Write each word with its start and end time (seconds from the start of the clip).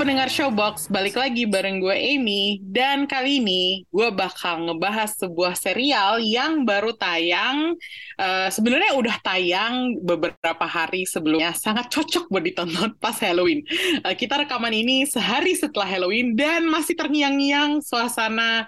Pendengar 0.00 0.32
Showbox, 0.32 0.88
balik 0.88 1.12
lagi 1.12 1.44
bareng 1.44 1.76
gue 1.76 1.92
Amy 1.92 2.56
dan 2.64 3.04
kali 3.04 3.36
ini 3.36 3.84
gue 3.92 4.08
bakal 4.08 4.64
ngebahas 4.64 5.12
sebuah 5.20 5.52
serial 5.52 6.24
yang 6.24 6.64
baru 6.64 6.96
tayang. 6.96 7.76
Uh, 8.16 8.48
Sebenarnya 8.48 8.96
udah 8.96 9.20
tayang 9.20 10.00
beberapa 10.00 10.64
hari 10.64 11.04
sebelumnya, 11.04 11.52
sangat 11.52 11.92
cocok 11.92 12.32
buat 12.32 12.40
ditonton 12.40 12.96
pas 12.96 13.12
Halloween. 13.20 13.60
Uh, 14.00 14.16
kita 14.16 14.40
rekaman 14.40 14.72
ini 14.72 15.04
sehari 15.04 15.52
setelah 15.52 15.84
Halloween 15.84 16.32
dan 16.32 16.64
masih 16.64 16.96
terngiang-ngiang 16.96 17.84
suasana 17.84 18.64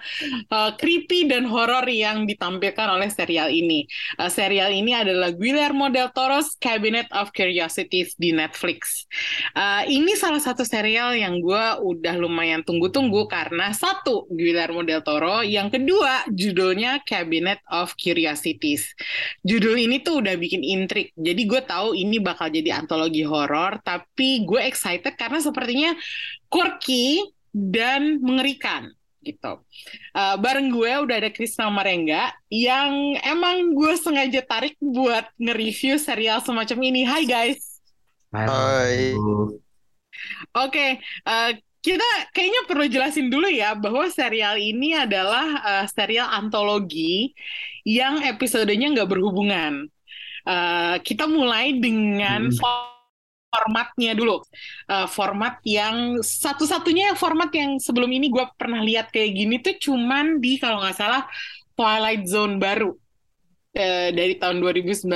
uh, 0.53 0.77
creepy 0.77 1.25
dan 1.25 1.49
horor 1.49 1.89
yang 1.89 2.29
ditampilkan 2.29 2.93
oleh 2.93 3.09
serial 3.09 3.49
ini. 3.49 3.89
Uh, 4.21 4.29
serial 4.29 4.69
ini 4.69 4.93
adalah 4.93 5.33
Guillermo 5.33 5.89
del 5.89 6.13
Toro's 6.13 6.53
Cabinet 6.61 7.09
of 7.09 7.33
Curiosities 7.33 8.13
di 8.21 8.29
Netflix. 8.29 9.09
Uh, 9.57 9.81
ini 9.89 10.13
salah 10.13 10.37
satu 10.37 10.61
serial 10.61 11.22
yang 11.22 11.22
gue 11.39 11.63
udah 11.79 12.15
lumayan 12.19 12.59
tunggu-tunggu 12.67 13.31
karena 13.31 13.71
satu 13.71 14.27
Guillermo 14.27 14.83
del 14.83 14.99
Toro, 14.99 15.39
yang 15.39 15.71
kedua 15.71 16.27
judulnya 16.27 16.99
Cabinet 17.07 17.63
of 17.71 17.95
Curiosities. 17.95 18.91
Judul 19.45 19.79
ini 19.79 20.03
tuh 20.03 20.19
udah 20.19 20.35
bikin 20.35 20.59
intrik, 20.59 21.15
jadi 21.15 21.41
gue 21.47 21.61
tahu 21.63 21.95
ini 21.95 22.19
bakal 22.19 22.51
jadi 22.51 22.83
antologi 22.83 23.23
horor, 23.23 23.79
tapi 23.79 24.43
gue 24.43 24.59
excited 24.67 25.15
karena 25.15 25.39
sepertinya 25.39 25.95
quirky 26.51 27.23
dan 27.53 28.19
mengerikan 28.19 28.91
gitu. 29.23 29.63
Uh, 30.11 30.35
bareng 30.35 30.67
gue 30.67 30.91
udah 31.07 31.15
ada 31.15 31.31
Krisna 31.31 31.71
Marengga 31.71 32.35
yang 32.51 33.15
emang 33.23 33.71
gue 33.71 33.95
sengaja 33.95 34.43
tarik 34.43 34.75
buat 34.83 35.23
nge-review 35.39 35.95
serial 35.95 36.43
semacam 36.43 36.77
ini. 36.83 37.01
Hai 37.07 37.23
guys. 37.23 37.79
Hai. 38.35 39.15
Oke, 40.55 40.99
uh, 41.27 41.51
kita 41.83 42.07
kayaknya 42.31 42.61
perlu 42.69 42.85
jelasin 42.87 43.27
dulu 43.27 43.47
ya 43.51 43.75
bahwa 43.75 44.07
serial 44.07 44.55
ini 44.55 44.95
adalah 44.95 45.45
uh, 45.61 45.85
serial 45.91 46.31
antologi 46.31 47.35
yang 47.83 48.23
episodenya 48.23 48.87
nggak 48.95 49.09
berhubungan. 49.11 49.87
Uh, 50.47 50.99
kita 51.03 51.27
mulai 51.27 51.75
dengan 51.79 52.51
Hmm. 52.51 52.59
formatnya 53.53 54.17
dulu. 54.17 54.41
Uh, 54.89 55.05
format 55.05 55.61
yang 55.61 56.17
satu-satunya 56.19 57.13
format 57.13 57.53
yang 57.53 57.77
sebelum 57.77 58.09
ini 58.09 58.33
gue 58.33 58.45
pernah 58.57 58.81
lihat 58.81 59.13
kayak 59.13 59.31
gini 59.37 59.55
tuh 59.61 59.77
cuman 59.77 60.41
di 60.41 60.57
kalau 60.57 60.81
nggak 60.81 60.97
salah 60.97 61.23
Twilight 61.77 62.25
Zone 62.25 62.57
baru 62.57 62.97
eh, 63.73 64.13
dari 64.13 64.37
tahun 64.37 64.61
2019 64.61 65.09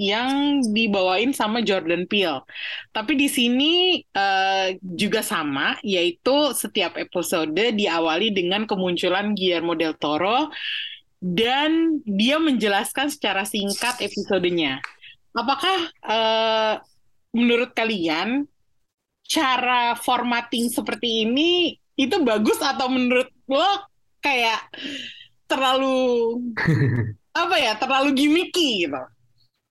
yang 0.00 0.60
dibawain 0.72 1.36
sama 1.36 1.60
Jordan 1.60 2.08
Peele. 2.08 2.42
Tapi 2.90 3.12
di 3.14 3.28
sini 3.28 4.00
eh, 4.00 4.80
juga 4.80 5.20
sama, 5.20 5.76
yaitu 5.84 6.56
setiap 6.56 6.96
episode 6.96 7.54
diawali 7.54 8.32
dengan 8.32 8.64
kemunculan 8.64 9.36
Guillermo 9.36 9.76
del 9.76 9.94
Toro 10.00 10.48
dan 11.20 12.00
dia 12.04 12.36
menjelaskan 12.36 13.08
secara 13.12 13.44
singkat 13.48 14.00
episodenya. 14.00 14.80
Apakah 15.36 15.78
eh, 16.04 16.74
menurut 17.36 17.76
kalian 17.76 18.48
cara 19.24 19.96
formatting 19.96 20.68
seperti 20.68 21.24
ini 21.24 21.80
itu 21.96 22.20
bagus 22.20 22.60
atau 22.60 22.90
menurut 22.90 23.30
lo 23.48 23.88
kayak 24.20 24.68
terlalu 25.48 26.40
apa 27.34 27.56
ya 27.58 27.72
terlalu 27.76 28.10
gimmicky 28.14 28.86
gitu? 28.86 29.00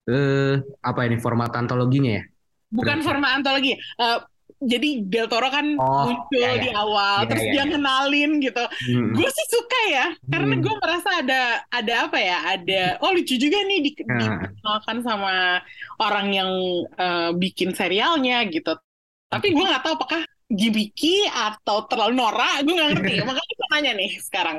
eh 0.04 0.60
apa 0.84 1.08
ini 1.08 1.16
format 1.16 1.52
antologinya 1.56 2.20
ya? 2.20 2.24
Bukan 2.70 3.00
Berarti. 3.00 3.08
format 3.08 3.32
antologi. 3.40 3.72
Eh, 3.78 4.20
jadi 4.64 4.90
Del 5.08 5.28
Toro 5.28 5.48
kan 5.48 5.76
Oh, 5.76 6.08
muncul 6.08 6.40
ya, 6.40 6.56
ya. 6.56 6.64
di 6.64 6.70
awal, 6.72 7.24
Ya, 7.24 7.28
terus 7.32 7.44
ya, 7.44 7.52
dia 7.52 7.64
ya. 7.64 7.72
kenalin 7.72 8.32
gitu. 8.40 8.64
Hmm. 8.64 9.12
Gue 9.12 9.30
sih 9.30 9.48
suka 9.48 9.80
ya, 9.92 10.06
karena 10.28 10.54
Hmm. 10.56 10.64
gue 10.64 10.76
merasa 10.80 11.10
ada 11.20 11.42
ada 11.70 11.94
apa 12.08 12.18
ya, 12.20 12.38
ada 12.56 12.82
oh 13.00 13.12
lucu 13.12 13.36
juga 13.36 13.60
nih 13.64 13.80
di, 13.80 13.92
Nah. 14.04 14.20
dikenalkan 14.44 14.98
sama 15.04 15.36
orang 16.00 16.28
yang 16.32 16.52
eh, 17.00 17.30
bikin 17.36 17.72
serialnya 17.72 18.44
gitu. 18.48 18.76
Tapi 19.28 19.48
gue 19.52 19.64
nggak 19.64 19.84
tahu 19.84 19.94
apakah 19.98 20.22
gimmicky 20.54 21.26
atau 21.28 21.84
terlalu 21.90 22.22
norak, 22.22 22.62
gue 22.64 22.74
nggak 22.74 22.90
ngerti. 22.96 23.14
Makanya 23.28 23.54
gue 23.58 23.68
nanya 23.74 23.92
nih 23.98 24.12
sekarang. 24.22 24.58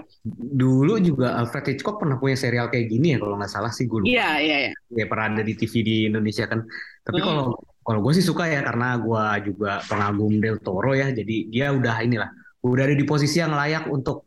Dulu 0.55 0.99
juga 0.99 1.39
Alfred 1.39 1.65
Hitchcock 1.71 2.03
pernah 2.03 2.19
punya 2.19 2.35
serial 2.35 2.69
kayak 2.69 2.91
gini 2.91 3.15
ya 3.15 3.19
kalau 3.23 3.39
nggak 3.39 3.53
salah 3.53 3.71
sih 3.71 3.87
gue 3.87 4.03
lupa. 4.03 4.11
Iya 4.11 4.31
iya 4.43 4.57
iya. 4.69 4.73
Ya 4.91 5.05
pernah 5.07 5.27
ada 5.31 5.43
di 5.47 5.55
TV 5.55 5.75
di 5.81 5.97
Indonesia 6.11 6.45
kan. 6.45 6.61
Tapi 7.07 7.19
Hmm. 7.19 7.27
kalau 7.27 7.47
kalau 7.85 8.01
gue 8.01 8.13
sih 8.17 8.25
suka 8.25 8.49
ya 8.49 8.61
karena 8.65 8.97
gue 8.97 9.25
juga 9.53 9.81
pengagum 9.87 10.43
Del 10.43 10.59
Toro 10.59 10.93
ya. 10.93 11.09
Jadi 11.15 11.49
dia 11.49 11.71
udah 11.71 11.97
inilah, 12.03 12.31
udah 12.61 12.83
ada 12.85 12.97
di 12.97 13.05
posisi 13.07 13.39
yang 13.39 13.55
layak 13.55 13.87
untuk 13.89 14.27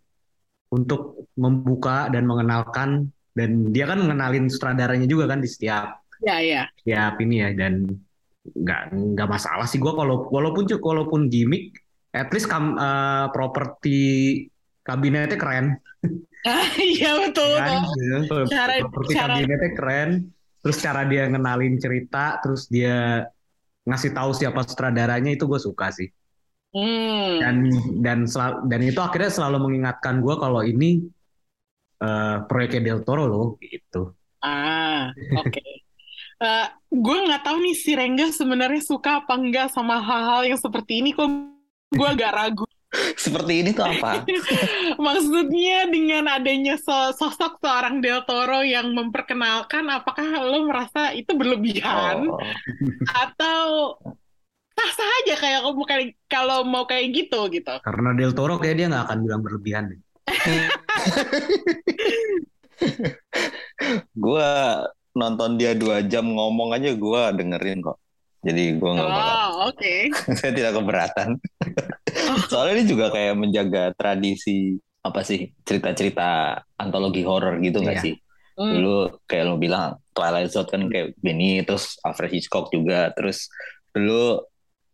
untuk 0.68 1.32
membuka 1.40 2.12
dan 2.12 2.28
mengenalkan 2.28 3.08
dan 3.32 3.72
dia 3.72 3.88
kan 3.88 4.02
mengenalin 4.04 4.50
sutradaranya 4.52 5.08
juga 5.08 5.30
kan 5.32 5.40
di 5.40 5.48
setiap 5.48 6.04
Iya 6.18 6.36
iya. 6.42 6.64
setiap 6.82 7.14
ini 7.24 7.36
ya 7.46 7.50
dan 7.54 7.88
nggak 8.56 8.82
nggak 9.16 9.28
masalah 9.28 9.66
sih 9.66 9.76
gue 9.78 9.92
kalau 9.92 10.30
walaupun 10.30 10.64
walaupun 10.70 11.28
gimmick 11.28 11.76
at 12.12 12.32
least 12.32 12.48
kam, 12.48 12.80
eh, 12.80 13.26
properti 13.32 14.00
kabinetnya 14.82 15.36
keren 15.36 15.76
Iya 16.80 17.28
betul. 17.28 17.60
kan 17.60 17.84
betul. 18.24 18.42
Cara- 18.48 18.80
properti 18.80 19.12
cara- 19.14 19.36
kabinetnya 19.36 19.72
keren 19.76 20.10
terus 20.64 20.78
cara 20.80 21.02
dia 21.04 21.28
ngenalin 21.28 21.76
cerita 21.78 22.40
terus 22.40 22.68
dia 22.68 23.28
ngasih 23.84 24.12
tahu 24.12 24.32
siapa 24.32 24.64
sutradaranya 24.64 25.32
itu 25.32 25.44
gue 25.44 25.60
suka 25.60 25.92
sih 25.92 26.08
Hmm. 26.68 27.40
dan 27.40 27.56
dan 28.04 28.20
sel- 28.28 28.60
dan 28.68 28.84
itu 28.84 29.00
akhirnya 29.00 29.32
selalu 29.32 29.72
mengingatkan 29.72 30.20
gue 30.20 30.36
kalau 30.36 30.62
ini 30.62 31.00
eh, 31.98 32.38
proyeknya 32.46 32.82
Del 32.84 33.02
Toro 33.02 33.24
loh 33.26 33.48
gitu 33.58 34.14
Ah, 34.38 35.10
oke. 35.34 35.77
Eh, 36.38 36.68
gue 36.94 37.18
nggak 37.26 37.42
tahu 37.42 37.58
nih 37.66 37.76
si 37.76 37.98
Rengga 37.98 38.30
sebenarnya 38.30 38.82
suka 38.86 39.26
apa 39.26 39.34
enggak 39.34 39.74
sama 39.74 39.98
hal-hal 39.98 40.46
yang 40.46 40.60
seperti 40.62 41.02
ini. 41.02 41.10
Kok 41.10 41.26
gue 41.98 42.08
agak 42.08 42.32
ragu. 42.34 42.66
Seperti 43.20 43.68
ini 43.68 43.76
tuh 43.76 43.84
apa? 43.84 44.24
Maksudnya 45.06 45.92
dengan 45.92 46.24
adanya 46.32 46.80
so- 46.80 47.12
sosok 47.12 47.60
seorang 47.60 48.00
Del 48.00 48.24
Toro 48.24 48.64
yang 48.64 48.96
memperkenalkan, 48.96 49.92
apakah 49.92 50.24
lo 50.40 50.64
merasa 50.64 51.12
itu 51.12 51.36
berlebihan 51.36 52.32
Oh, 52.32 52.40
atau 53.28 53.92
sah-sah 54.72 55.10
aja 55.26 55.36
kayak 55.36 55.62
kayak 55.84 56.04
kalau 56.32 56.64
mau 56.64 56.88
kayak 56.88 57.12
gitu 57.12 57.50
gitu? 57.52 57.76
karena 57.84 58.16
Del 58.16 58.32
Toro 58.32 58.56
kayak 58.56 58.76
dia 58.80 58.88
nggak 58.88 59.06
akan 59.10 59.18
bilang 59.26 59.42
berlebihan 59.44 59.84
deh. 59.92 60.00
gue 64.16 64.52
nonton 65.18 65.58
dia 65.58 65.74
dua 65.74 66.00
jam 66.02 66.24
ngomong 66.24 66.72
aja 66.72 66.94
gue 66.94 67.22
dengerin 67.34 67.82
kok. 67.82 67.98
Jadi 68.40 68.78
gue 68.78 68.90
nggak 68.94 69.10
bakal, 69.10 69.36
Oh, 69.36 69.52
oke. 69.68 69.94
saya 70.40 70.52
tidak 70.54 70.78
keberatan. 70.78 71.30
Soalnya 72.48 72.74
ini 72.80 72.86
juga 72.86 73.10
kayak 73.10 73.34
menjaga 73.34 73.84
tradisi 73.94 74.78
apa 75.02 75.24
sih 75.24 75.52
cerita-cerita 75.64 76.54
antologi 76.76 77.24
horor 77.24 77.58
gitu 77.60 77.82
nggak 77.82 77.98
Iya. 77.98 78.06
sih? 78.06 78.16
Hmm. 78.58 78.74
Dulu 78.74 78.96
kayak 79.26 79.44
lo 79.46 79.56
bilang 79.56 79.98
Twilight 80.12 80.50
Zone 80.50 80.66
kan 80.66 80.82
kayak 80.86 81.14
Benny, 81.18 81.62
terus 81.62 81.98
Alfred 82.02 82.30
Hitchcock 82.30 82.70
juga, 82.70 83.14
terus 83.14 83.50
dulu 83.92 84.42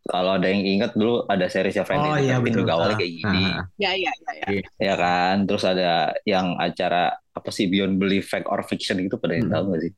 kalau 0.04 0.36
ada 0.36 0.46
yang 0.46 0.60
ingat 0.62 0.92
dulu 0.94 1.24
ada 1.26 1.48
seriesnya 1.48 1.82
Friday 1.82 2.04
Oh 2.04 2.16
the 2.16 2.24
iya 2.26 2.36
13 2.36 2.44
betul. 2.44 2.60
juga 2.60 2.72
awalnya 2.74 2.98
kayak 2.98 3.14
gini. 3.14 3.44
ah, 3.48 3.64
Ya, 3.76 3.92
ya, 3.94 4.12
ya, 4.12 4.34
ya. 4.36 4.62
ya 4.78 4.94
kan 4.96 5.36
terus 5.44 5.64
ada 5.64 5.92
yang 6.24 6.56
acara 6.56 7.04
apa 7.30 7.50
sih 7.50 7.66
Beyond 7.66 7.96
Belief 7.96 8.28
Fact 8.28 8.46
or 8.46 8.62
Fiction 8.62 9.00
gitu 9.00 9.16
pada 9.16 9.34
yang 9.34 9.48
Hmm. 9.48 9.56
tahu 9.56 9.64
gak 9.70 9.82
sih 9.82 9.94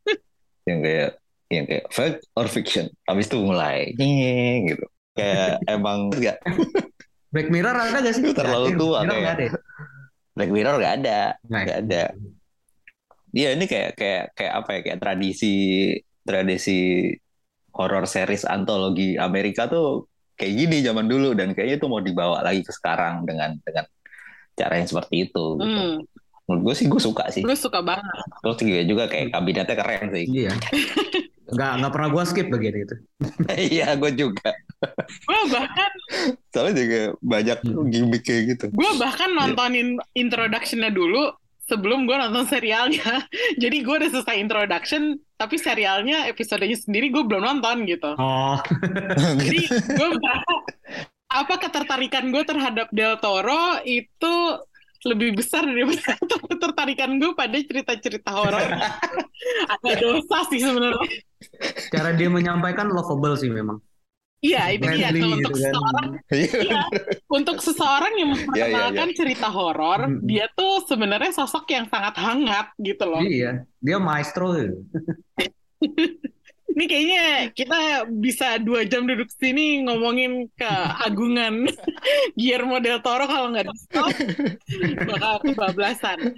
yang 0.68 0.80
kayak 0.80 1.10
yang 1.46 1.64
kayak 1.64 1.84
Fact 1.88 2.18
or 2.32 2.46
Fiction 2.46 2.88
habis 3.04 3.26
itu 3.26 3.36
mulai 3.36 3.92
nyeng 3.94 4.60
gitu 4.66 4.84
kayak 5.12 5.60
emang 5.74 6.08
gak 6.14 6.40
Black 7.28 7.48
Mirror 7.48 7.74
ada 7.74 7.98
gak 7.98 8.14
sih? 8.14 8.22
Itu 8.22 8.32
terlalu 8.32 8.74
tua 8.74 9.02
Mirror 9.02 9.10
kayak. 9.10 9.20
nggak 9.20 9.34
ada. 9.34 9.44
ya? 9.44 9.52
Black 10.32 10.50
Mirror 10.50 10.74
gak 10.78 10.94
ada 10.96 11.18
Nggak 11.42 11.60
Nggak 11.60 11.78
ada. 11.84 12.04
Iya 13.28 13.48
ini 13.52 13.64
kayak 13.66 13.90
kayak 13.92 14.24
kayak 14.32 14.52
apa 14.54 14.70
ya 14.70 14.80
kayak 14.80 14.98
tradisi 14.98 15.54
tradisi 16.22 16.78
horror 17.74 18.06
series 18.06 18.46
antologi 18.46 19.18
Amerika 19.18 19.66
tuh 19.66 20.06
kayak 20.34 20.54
gini 20.54 20.82
zaman 20.82 21.06
dulu 21.06 21.34
dan 21.34 21.54
kayaknya 21.54 21.78
itu 21.78 21.86
mau 21.86 21.98
dibawa 21.98 22.42
lagi 22.42 22.62
ke 22.62 22.70
sekarang 22.70 23.22
dengan 23.22 23.54
dengan 23.62 23.86
cara 24.54 24.78
yang 24.78 24.86
seperti 24.86 25.30
itu 25.30 25.44
gitu. 25.58 25.66
Hmm. 25.66 25.98
Menurut 26.44 26.62
gue 26.70 26.74
sih 26.76 26.86
gue 26.86 27.00
suka 27.00 27.24
sih. 27.32 27.42
Gue 27.42 27.56
suka 27.56 27.80
banget. 27.80 28.04
Terus 28.44 28.56
juga 28.60 28.82
juga 28.84 29.04
kayak 29.08 29.26
kabinetnya 29.32 29.76
keren 29.76 30.06
sih. 30.12 30.24
Iya. 30.28 30.52
nggak 31.44 31.70
nggak 31.80 31.92
pernah 31.92 32.08
gue 32.08 32.22
skip 32.24 32.46
bagian 32.48 32.76
itu. 32.78 32.96
Iya, 33.74 33.86
gue 33.96 34.10
juga. 34.12 34.48
Gue 35.24 35.40
bahkan 35.48 35.90
Soalnya 36.52 36.74
juga 36.78 37.00
banyak 37.20 37.58
Hmm. 37.64 37.88
gimmick 37.90 38.22
kayak 38.22 38.42
gitu. 38.54 38.64
gue 38.70 38.90
bahkan 39.00 39.30
nontonin 39.32 39.96
introduction-nya 40.14 40.92
dulu 40.92 41.32
sebelum 41.64 42.04
gue 42.04 42.16
nonton 42.16 42.44
serialnya. 42.48 43.24
Jadi 43.62 43.76
gue 43.80 43.94
udah 43.94 44.10
selesai 44.12 44.36
introduction, 44.36 45.16
tapi 45.40 45.56
serialnya 45.56 46.28
episodenya 46.28 46.76
sendiri 46.76 47.10
gue 47.10 47.24
belum 47.24 47.42
nonton 47.42 47.88
gitu. 47.88 48.12
Oh, 48.16 48.58
Jadi 49.42 49.60
gue 49.68 50.08
merasa 50.16 50.54
apa 51.34 51.54
ketertarikan 51.58 52.30
gue 52.30 52.42
terhadap 52.46 52.88
Del 52.94 53.18
Toro 53.18 53.82
itu 53.82 54.34
lebih 55.04 55.36
besar 55.36 55.68
daripada 55.68 56.16
ketertarikan 56.48 57.20
gue 57.20 57.36
pada 57.36 57.56
cerita-cerita 57.60 58.30
horor. 58.32 58.64
Agak 59.68 59.96
dosa 60.00 60.48
sih 60.48 60.64
sebenarnya. 60.64 61.08
cara 61.92 62.16
dia 62.16 62.32
menyampaikan 62.32 62.88
lovable 62.88 63.36
sih 63.36 63.52
memang. 63.52 63.76
Iya, 64.44 64.62
itu 64.76 64.84
dia 64.92 65.08
tuh 65.08 65.30
untuk 65.40 65.56
gitu 65.56 65.64
kan. 65.64 65.72
seseorang 65.72 66.06
Iya. 66.36 66.58
Iya, 66.60 66.82
untuk 67.32 67.56
seseorang 67.64 68.12
yang 68.20 68.28
memperkenalkan 68.36 69.08
cerita 69.16 69.48
horor, 69.48 70.00
Mm-mm. 70.04 70.28
dia 70.28 70.46
tuh 70.52 70.84
sebenarnya 70.84 71.32
sosok 71.32 71.64
yang 71.72 71.88
sangat 71.88 72.14
hangat 72.20 72.66
gitu 72.76 73.04
loh. 73.08 73.24
Iya, 73.24 73.64
dia 73.80 73.96
maestro. 73.96 74.52
Ini 76.74 76.84
kayaknya 76.90 77.24
kita 77.54 78.10
bisa 78.10 78.58
dua 78.58 78.82
jam 78.82 79.06
duduk 79.06 79.30
sini 79.30 79.86
ngomongin 79.86 80.50
keagungan 80.58 81.70
Guillermo 82.38 82.82
del 82.82 82.98
Toro 82.98 83.30
kalau 83.30 83.54
nggak 83.54 83.70
di 83.70 83.78
stop 83.78 84.10
bakal 85.06 85.34
kebablasan. 85.46 86.34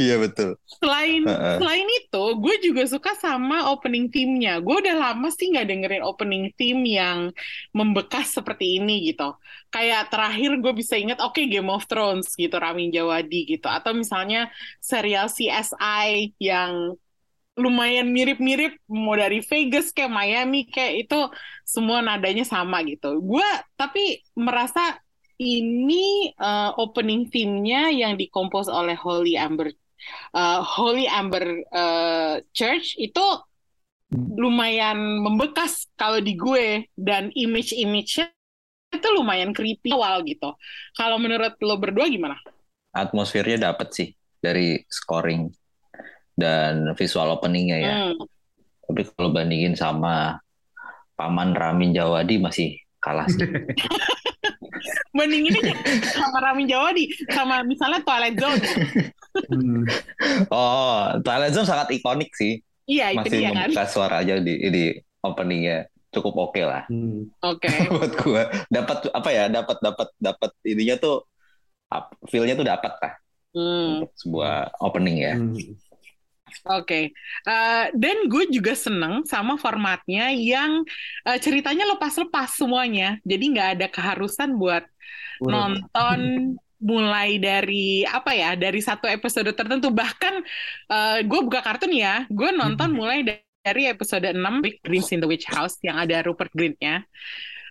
Iya 0.00 0.16
betul. 0.16 0.56
Selain 0.64 1.28
Heeh. 1.28 1.56
selain 1.60 1.88
itu, 2.00 2.24
gue 2.40 2.54
juga 2.64 2.82
suka 2.88 3.12
sama 3.20 3.68
opening 3.68 4.08
theme-nya. 4.08 4.64
Gue 4.64 4.80
udah 4.80 4.96
lama 4.96 5.28
sih 5.28 5.52
nggak 5.52 5.68
dengerin 5.68 6.04
opening 6.08 6.48
theme 6.56 6.88
yang 6.88 7.28
membekas 7.76 8.32
seperti 8.32 8.80
ini 8.80 9.12
gitu. 9.12 9.36
Kayak 9.68 10.08
terakhir 10.08 10.56
gue 10.64 10.72
bisa 10.72 10.96
inget, 10.96 11.20
oke 11.20 11.44
Game 11.44 11.68
of 11.68 11.84
Thrones 11.84 12.32
gitu, 12.32 12.56
Ramin 12.56 12.88
Djawadi 12.88 13.44
gitu. 13.44 13.68
Atau 13.68 13.92
misalnya 13.92 14.48
serial 14.80 15.28
CSI 15.28 16.32
yang 16.40 16.96
lumayan 17.58 18.08
mirip-mirip, 18.14 18.78
mau 18.86 19.18
dari 19.18 19.42
Vegas 19.42 19.90
kayak 19.90 20.14
Miami 20.14 20.70
kayak 20.70 21.10
itu 21.10 21.20
semua 21.66 21.98
nadanya 22.00 22.46
sama 22.46 22.80
gitu. 22.86 23.18
Gue 23.18 23.46
tapi 23.74 24.22
merasa 24.38 24.96
ini 25.42 26.30
eh, 26.32 26.70
opening 26.78 27.26
theme-nya 27.28 27.90
yang 27.90 28.14
dikompos 28.14 28.70
oleh 28.70 28.94
Holy 28.94 29.34
Amber 29.34 29.74
uh, 30.34 30.60
Holy 30.62 31.06
Amber 31.10 31.44
uh, 31.72 32.40
Church 32.54 32.96
itu 32.98 33.26
lumayan 34.40 35.20
membekas 35.20 35.84
kalau 35.98 36.18
di 36.22 36.32
gue 36.32 36.88
dan 36.96 37.28
image-image-nya 37.36 38.32
itu 38.88 39.08
lumayan 39.12 39.52
creepy 39.52 39.92
awal 39.92 40.24
gitu. 40.24 40.56
Kalau 40.96 41.20
menurut 41.20 41.60
lo 41.60 41.76
berdua 41.76 42.08
gimana? 42.08 42.40
Atmosfernya 42.96 43.68
dapat 43.68 43.88
sih 43.92 44.08
dari 44.40 44.80
scoring 44.88 45.52
dan 46.38 46.94
visual 46.94 47.34
openingnya 47.34 47.78
ya. 47.78 47.92
Hmm. 48.06 48.14
Tapi 48.86 49.02
kalau 49.10 49.28
bandingin 49.28 49.74
sama 49.74 50.38
Paman 51.12 51.52
Ramin 51.52 51.90
Jawadi 51.90 52.38
masih 52.38 52.78
kalah 52.98 53.26
sih. 53.26 53.42
Banding 55.10 55.42
ini 55.44 55.58
sama 56.06 56.38
Ramin 56.40 56.70
Djawadi 56.70 57.10
sama 57.28 57.66
misalnya 57.66 57.98
Twilight 58.00 58.38
Zone. 58.38 58.60
Hmm. 59.50 59.82
Oh, 60.48 61.18
Twilight 61.18 61.52
Zone 61.52 61.66
sangat 61.66 61.90
ikonik 61.90 62.30
sih. 62.32 62.62
Iya 62.86 63.12
itu 63.12 63.20
Masih 63.20 63.30
dia 63.34 63.50
kan. 63.50 63.68
membekas 63.68 63.88
suara 63.90 64.22
aja 64.22 64.38
di 64.38 64.54
di 64.64 64.84
openingnya 65.20 65.84
cukup 66.08 66.48
oke 66.48 66.62
lah 66.62 66.86
Hmm. 66.88 67.28
Oke. 67.42 67.68
buat 67.92 68.12
gua. 68.16 68.42
Dapat 68.70 69.10
apa 69.10 69.28
ya? 69.28 69.44
Dapat 69.50 69.76
dapat 69.82 70.08
dapat 70.16 70.50
ininya 70.62 70.96
tuh 70.96 71.16
up- 71.90 72.14
feel-nya 72.24 72.54
tuh 72.54 72.64
dapat 72.64 72.92
lah 72.96 73.12
Hmm. 73.48 74.04
untuk 74.04 74.12
sebuah 74.14 74.54
opening 74.78 75.16
ya. 75.18 75.34
Hmm. 75.34 75.56
Oke, 76.68 77.12
Eh, 77.48 77.84
dan 77.96 78.16
gue 78.28 78.44
juga 78.52 78.72
seneng 78.76 79.24
sama 79.24 79.56
formatnya 79.56 80.30
yang 80.34 80.84
eh, 81.28 81.38
ceritanya 81.40 81.84
lepas-lepas 81.96 82.48
semuanya, 82.58 83.16
jadi 83.24 83.44
nggak 83.52 83.68
ada 83.78 83.86
keharusan 83.88 84.56
buat 84.60 84.84
nonton 85.48 86.20
mulai 86.78 87.42
dari 87.42 88.06
apa 88.06 88.30
ya, 88.36 88.54
dari 88.54 88.78
satu 88.84 89.06
episode 89.10 89.50
tertentu. 89.56 89.90
Bahkan 89.90 90.34
eh, 90.92 91.18
gue 91.26 91.40
buka 91.46 91.60
kartun 91.64 91.92
ya, 91.94 92.24
gue 92.30 92.50
nonton 92.54 92.90
mulai 92.94 93.24
da- 93.26 93.40
dari 93.64 93.90
episode 93.90 94.24
6 94.32 94.54
Big 94.64 94.80
Dreams 94.84 95.08
in 95.12 95.20
the 95.20 95.28
Witch 95.28 95.46
House 95.50 95.76
yang 95.84 95.98
ada 96.00 96.22
Rupert 96.24 96.52
Grint-nya. 96.54 97.04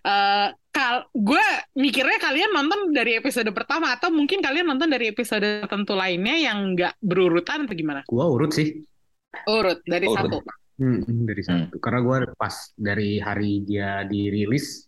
Eh, 0.07 0.47
kal 0.77 0.95
gue 1.09 1.45
mikirnya 1.74 2.21
kalian 2.21 2.53
nonton 2.53 2.94
dari 2.94 3.18
episode 3.18 3.50
pertama 3.50 3.97
atau 3.97 4.13
mungkin 4.13 4.45
kalian 4.45 4.69
nonton 4.69 4.94
dari 4.94 5.09
episode 5.09 5.41
tertentu 5.65 5.97
lainnya 5.97 6.38
yang 6.38 6.77
nggak 6.77 6.94
berurutan 7.01 7.65
atau 7.65 7.74
gimana? 7.74 8.06
Gua 8.06 8.29
urut 8.29 8.53
sih. 8.53 8.85
Urut 9.50 9.81
dari 9.81 10.06
Urut. 10.06 10.21
satu. 10.21 10.38
Hmm, 10.77 11.01
dari 11.25 11.41
Hmm. 11.41 11.50
satu. 11.65 11.81
Karena 11.81 12.00
gua 12.06 12.18
pas 12.38 12.53
dari 12.77 13.18
hari 13.18 13.65
dia 13.65 14.06
dirilis, 14.06 14.85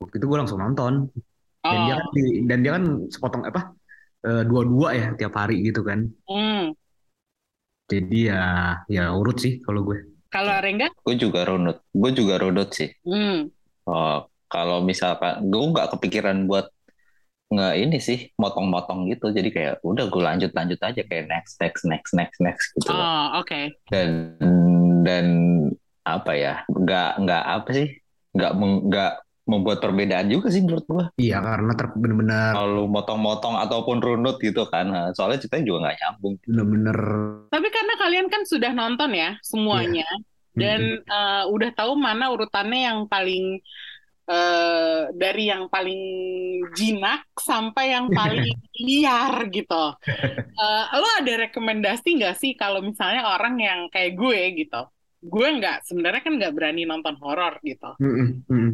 waktu 0.00 0.16
itu 0.16 0.24
gua 0.24 0.40
langsung 0.40 0.56
nonton. 0.56 1.12
Dan 1.60 1.78
dia 1.84 1.92
Oh, 1.92 1.98
kan 2.00 2.06
di- 2.16 2.40
dan 2.48 2.58
dia 2.64 2.72
kan 2.80 2.84
sepotong 3.12 3.44
apa? 3.44 3.76
eh, 4.20 4.44
dua-dua 4.44 4.88
ya 4.96 5.06
tiap 5.16 5.32
hari 5.32 5.60
gitu 5.60 5.80
kan. 5.80 6.08
hmm. 6.24 6.72
Jadi 7.88 8.30
ya 8.30 8.44
ya 8.86 9.10
urut 9.12 9.36
sih 9.36 9.58
kalau 9.60 9.82
gue. 9.82 9.98
Kalau 10.30 10.54
Rengga, 10.62 10.94
Gue 11.02 11.18
juga 11.18 11.42
runut. 11.42 11.82
Gue 11.90 12.10
juga 12.14 12.38
runut 12.38 12.70
sih. 12.70 12.86
hmm. 13.02 13.50
Oh, 13.90 14.29
kalau 14.50 14.82
misalkan 14.82 15.46
gue 15.46 15.64
nggak 15.70 15.94
kepikiran 15.96 16.50
buat 16.50 16.66
nggak 17.50 17.74
ini 17.82 17.98
sih 17.98 18.30
motong-motong 18.38 19.06
gitu. 19.10 19.30
Jadi 19.30 19.50
kayak 19.50 19.74
udah 19.86 20.06
gue 20.10 20.22
lanjut-lanjut 20.22 20.80
aja 20.82 21.02
kayak 21.06 21.30
next 21.30 21.58
next 21.62 21.82
next 21.86 22.10
next 22.14 22.38
next 22.42 22.66
gitu. 22.78 22.90
Oh, 22.90 23.42
oke. 23.42 23.74
Dan 23.90 24.38
dan 25.06 25.26
apa 26.02 26.32
ya? 26.34 26.54
Nggak 26.66 27.10
nggak 27.26 27.44
apa 27.46 27.68
sih? 27.74 27.88
Nggak 28.34 28.52
nggak 28.90 29.12
membuat 29.50 29.82
perbedaan 29.82 30.30
juga 30.30 30.46
sih 30.54 30.62
menurut 30.62 30.86
gue. 30.86 31.04
Iya 31.18 31.42
karena 31.42 31.74
ter- 31.74 31.94
bener-bener 31.98 32.54
Kalau 32.54 32.86
motong-motong 32.86 33.58
ataupun 33.58 33.98
runut 33.98 34.38
gitu 34.38 34.62
kan. 34.70 34.86
Nah, 34.86 35.06
Soalnya 35.10 35.42
ceritanya 35.42 35.64
juga 35.66 35.78
nggak 35.90 35.96
nyambung. 35.98 36.34
bener-bener 36.46 36.98
Tapi 37.50 37.68
karena 37.74 37.94
kalian 37.98 38.26
kan 38.30 38.42
sudah 38.46 38.70
nonton 38.70 39.10
ya 39.10 39.34
semuanya 39.42 40.06
dan 40.54 41.02
eh, 41.02 41.44
udah 41.50 41.70
tahu 41.74 41.98
mana 41.98 42.30
urutannya 42.30 42.80
yang 42.86 42.98
paling 43.10 43.58
eh, 44.30 45.00
dari 45.10 45.50
yang 45.50 45.66
paling 45.66 46.02
jinak 46.78 47.26
sampai 47.34 47.98
yang 47.98 48.06
paling 48.14 48.46
liar 48.86 49.50
gitu. 49.50 49.84
Eh, 50.38 50.84
lo 50.94 51.08
ada 51.18 51.32
rekomendasi 51.50 52.08
nggak 52.22 52.36
sih 52.38 52.54
kalau 52.54 52.80
misalnya 52.80 53.26
orang 53.26 53.58
yang 53.58 53.80
kayak 53.90 54.14
gue 54.14 54.40
gitu? 54.62 54.82
Gue 55.20 55.52
nggak, 55.52 55.84
sebenarnya 55.84 56.22
kan 56.24 56.32
nggak 56.40 56.54
berani 56.56 56.88
nonton 56.88 57.12
horor 57.20 57.60
gitu. 57.60 57.92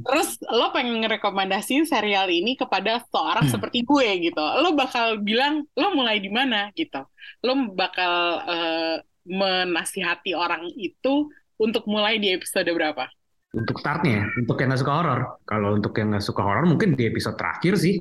Terus 0.07 0.39
lo 0.47 0.71
pengen 0.71 1.03
ngerekomendasiin 1.03 1.91
serial 1.91 2.31
ini 2.31 2.55
kepada 2.55 3.03
seorang 3.11 3.51
seperti 3.51 3.83
gue 3.83 4.31
gitu. 4.31 4.45
Lo 4.63 4.77
bakal 4.79 5.19
bilang 5.25 5.67
lo 5.75 5.91
mulai 5.91 6.23
di 6.23 6.31
mana 6.31 6.71
gitu. 6.79 7.03
Lo 7.43 7.53
bakal 7.75 8.15
eh, 8.47 8.97
menasihati 9.27 10.39
orang 10.39 10.71
itu 10.79 11.27
untuk 11.59 11.89
mulai 11.91 12.23
di 12.23 12.31
episode 12.31 12.69
berapa? 12.71 13.11
Untuk 13.57 13.81
startnya, 13.81 14.21
ya, 14.21 14.25
untuk 14.37 14.61
yang 14.61 14.69
nggak 14.69 14.83
suka 14.85 14.93
horor. 14.93 15.21
Kalau 15.49 15.69
untuk 15.81 15.97
yang 15.97 16.13
nggak 16.13 16.25
suka 16.25 16.43
horor 16.45 16.65
mungkin 16.69 16.93
di 16.93 17.09
episode 17.09 17.41
terakhir 17.41 17.81
sih. 17.81 17.97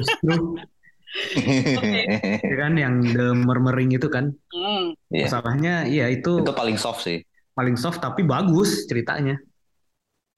Justru 0.00 0.56
ya 1.12 2.54
kan 2.56 2.72
yang 2.80 3.04
the 3.04 3.36
murmuring 3.36 3.92
itu 3.92 4.08
kan. 4.08 4.32
Iya. 5.12 5.28
Masalahnya 5.28 5.84
iya 5.84 6.08
itu 6.08 6.40
Itu 6.40 6.56
paling 6.56 6.80
soft 6.80 7.04
sih. 7.04 7.20
paling 7.52 7.76
soft 7.76 8.00
tapi 8.00 8.24
bagus 8.24 8.88
ceritanya. 8.88 9.36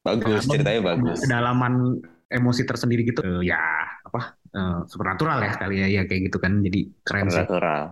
Bagus, 0.03 0.51
ceritanya 0.51 0.83
bagus. 0.83 1.23
Kedalaman 1.23 2.03
emosi 2.27 2.67
tersendiri 2.67 3.07
gitu. 3.07 3.23
Eh, 3.23 3.55
ya 3.55 3.63
apa? 4.03 4.35
eh, 4.55 4.79
supernatural 4.91 5.39
ya 5.47 5.53
kali 5.55 5.77
ya, 5.79 5.87
ya 5.87 6.03
kayak 6.11 6.27
gitu 6.27 6.43
kan. 6.43 6.59
Jadi 6.59 6.91
keren 7.07 7.31
sih. 7.31 7.39
Natural. 7.39 7.83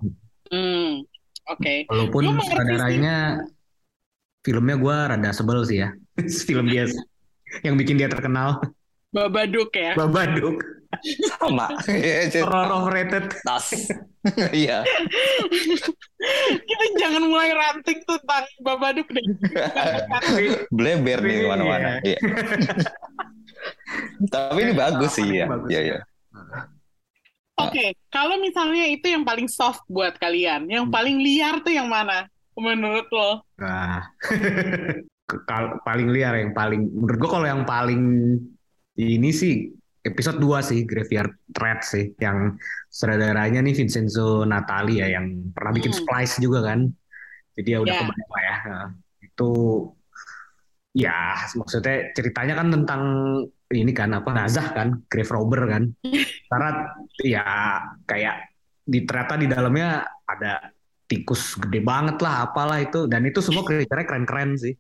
Hmm. 0.51 1.07
Oke. 1.55 1.87
Walaupun 1.87 2.23
Gua 2.23 2.33
mengerti 2.35 2.51
sutradaranya 2.51 3.17
filmnya 4.43 4.77
gue 4.79 4.97
rada 5.15 5.31
sebel 5.31 5.63
sih 5.67 5.83
ya. 5.83 5.95
Film 6.49 6.67
dia 6.69 6.87
yang 7.63 7.77
bikin 7.77 8.01
dia 8.01 8.09
terkenal 8.09 8.59
Babadook 9.13 9.77
ya. 9.77 9.93
Babadook 9.93 10.57
Sama. 11.41 11.69
Iya, 11.89 12.45
horror 12.45 12.69
overrated 12.73 13.33
Tas. 13.45 13.73
Iya. 14.53 14.85
Kita 16.63 16.85
jangan 17.01 17.25
mulai 17.29 17.53
ranting 17.53 18.01
tentang 18.05 18.45
Babadook 18.61 19.09
deh. 19.09 19.25
Bleber 20.73 21.21
nih 21.25 21.37
Iya. 21.45 21.49
mana-mana. 21.49 21.91
Iya. 22.05 22.19
Tapi 24.33 24.59
ini 24.65 24.73
bagus 24.77 25.13
sih 25.17 25.29
ya. 25.29 25.47
Iya, 25.69 25.81
iya. 25.81 25.99
Oke, 27.61 27.93
kalau 28.09 28.41
misalnya 28.41 28.89
itu 28.89 29.13
yang 29.13 29.29
paling 29.29 29.45
soft 29.45 29.85
buat 29.85 30.17
kalian, 30.17 30.73
yang 30.73 30.89
paling 30.89 31.21
liar 31.21 31.61
tuh 31.61 31.73
yang 31.73 31.85
mana? 31.87 32.32
Menurut 32.59 33.07
lo? 33.09 33.31
Nah, 33.57 34.03
paling 35.87 36.09
liar 36.13 36.35
yang 36.37 36.53
paling 36.53 36.93
menurut 36.93 37.19
gua 37.19 37.31
kalau 37.41 37.47
yang 37.49 37.63
paling 37.65 38.03
ini 38.93 39.31
sih 39.33 39.73
episode 40.03 40.37
2 40.37 40.61
sih 40.61 40.85
Graveyard 40.85 41.33
Threat 41.55 41.81
sih 41.87 42.13
yang 42.19 42.59
sutradaranya 42.91 43.63
nih 43.63 43.73
Vincenzo 43.73 44.43
Natali 44.43 45.01
ya 45.01 45.09
yang 45.17 45.55
pernah 45.55 45.73
bikin 45.73 45.95
Hmm. 45.95 46.01
Splice 46.03 46.35
juga 46.43 46.61
kan. 46.67 46.91
Jadi 47.53 47.69
ya 47.71 47.79
udah 47.81 47.95
Ya. 47.95 48.01
kebayang 48.03 48.31
lah 48.33 48.43
ya. 48.43 48.57
Nah, 48.67 48.89
itu 49.23 49.51
ya 50.93 51.17
maksudnya 51.57 52.13
ceritanya 52.13 52.55
kan 52.61 52.69
tentang 52.69 53.03
ini 53.73 53.93
kan 53.97 54.13
apa 54.13 54.29
Nazah 54.29 54.67
kan 54.77 54.89
grave 55.09 55.33
robber 55.33 55.65
kan. 55.71 55.83
Karena 56.51 56.71
ya 57.23 57.45
kayak 58.05 58.37
di 58.83 59.07
ternyata 59.07 59.35
di 59.39 59.47
dalamnya 59.49 60.03
ada 60.27 60.69
tikus 61.13 61.61
gede 61.61 61.85
banget 61.85 62.17
lah 62.25 62.49
apalah 62.49 62.81
itu 62.81 63.05
dan 63.05 63.29
itu 63.29 63.45
semua 63.45 63.61
creature-nya 63.69 64.09
keren-keren 64.09 64.57
sih. 64.57 64.73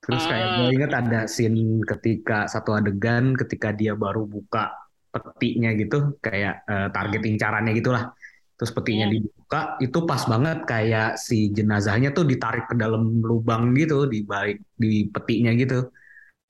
Terus 0.00 0.24
kayak 0.24 0.46
Ah. 0.48 0.54
gue 0.56 0.68
inget 0.72 0.92
ada 0.96 1.20
scene 1.28 1.84
ketika 1.84 2.48
satu 2.48 2.72
adegan 2.80 3.36
ketika 3.36 3.76
dia 3.76 3.92
baru 3.92 4.24
buka 4.24 4.72
petinya 5.12 5.76
gitu 5.76 6.16
kayak 6.24 6.64
eh, 6.64 6.88
target 6.96 7.22
incarannya 7.28 7.76
gitulah. 7.76 8.16
Terus 8.56 8.72
petinya 8.72 9.06
Hmm. 9.06 9.14
dibuka 9.20 9.60
itu 9.78 9.98
pas 10.08 10.22
banget 10.24 10.58
kayak 10.64 11.20
si 11.20 11.52
jenazahnya 11.52 12.10
tuh 12.16 12.24
ditarik 12.24 12.66
ke 12.70 12.74
dalam 12.74 13.20
lubang 13.20 13.76
gitu 13.76 14.08
di 14.08 14.24
balik 14.24 14.64
di 14.74 15.06
petinya 15.12 15.52
gitu. 15.52 15.92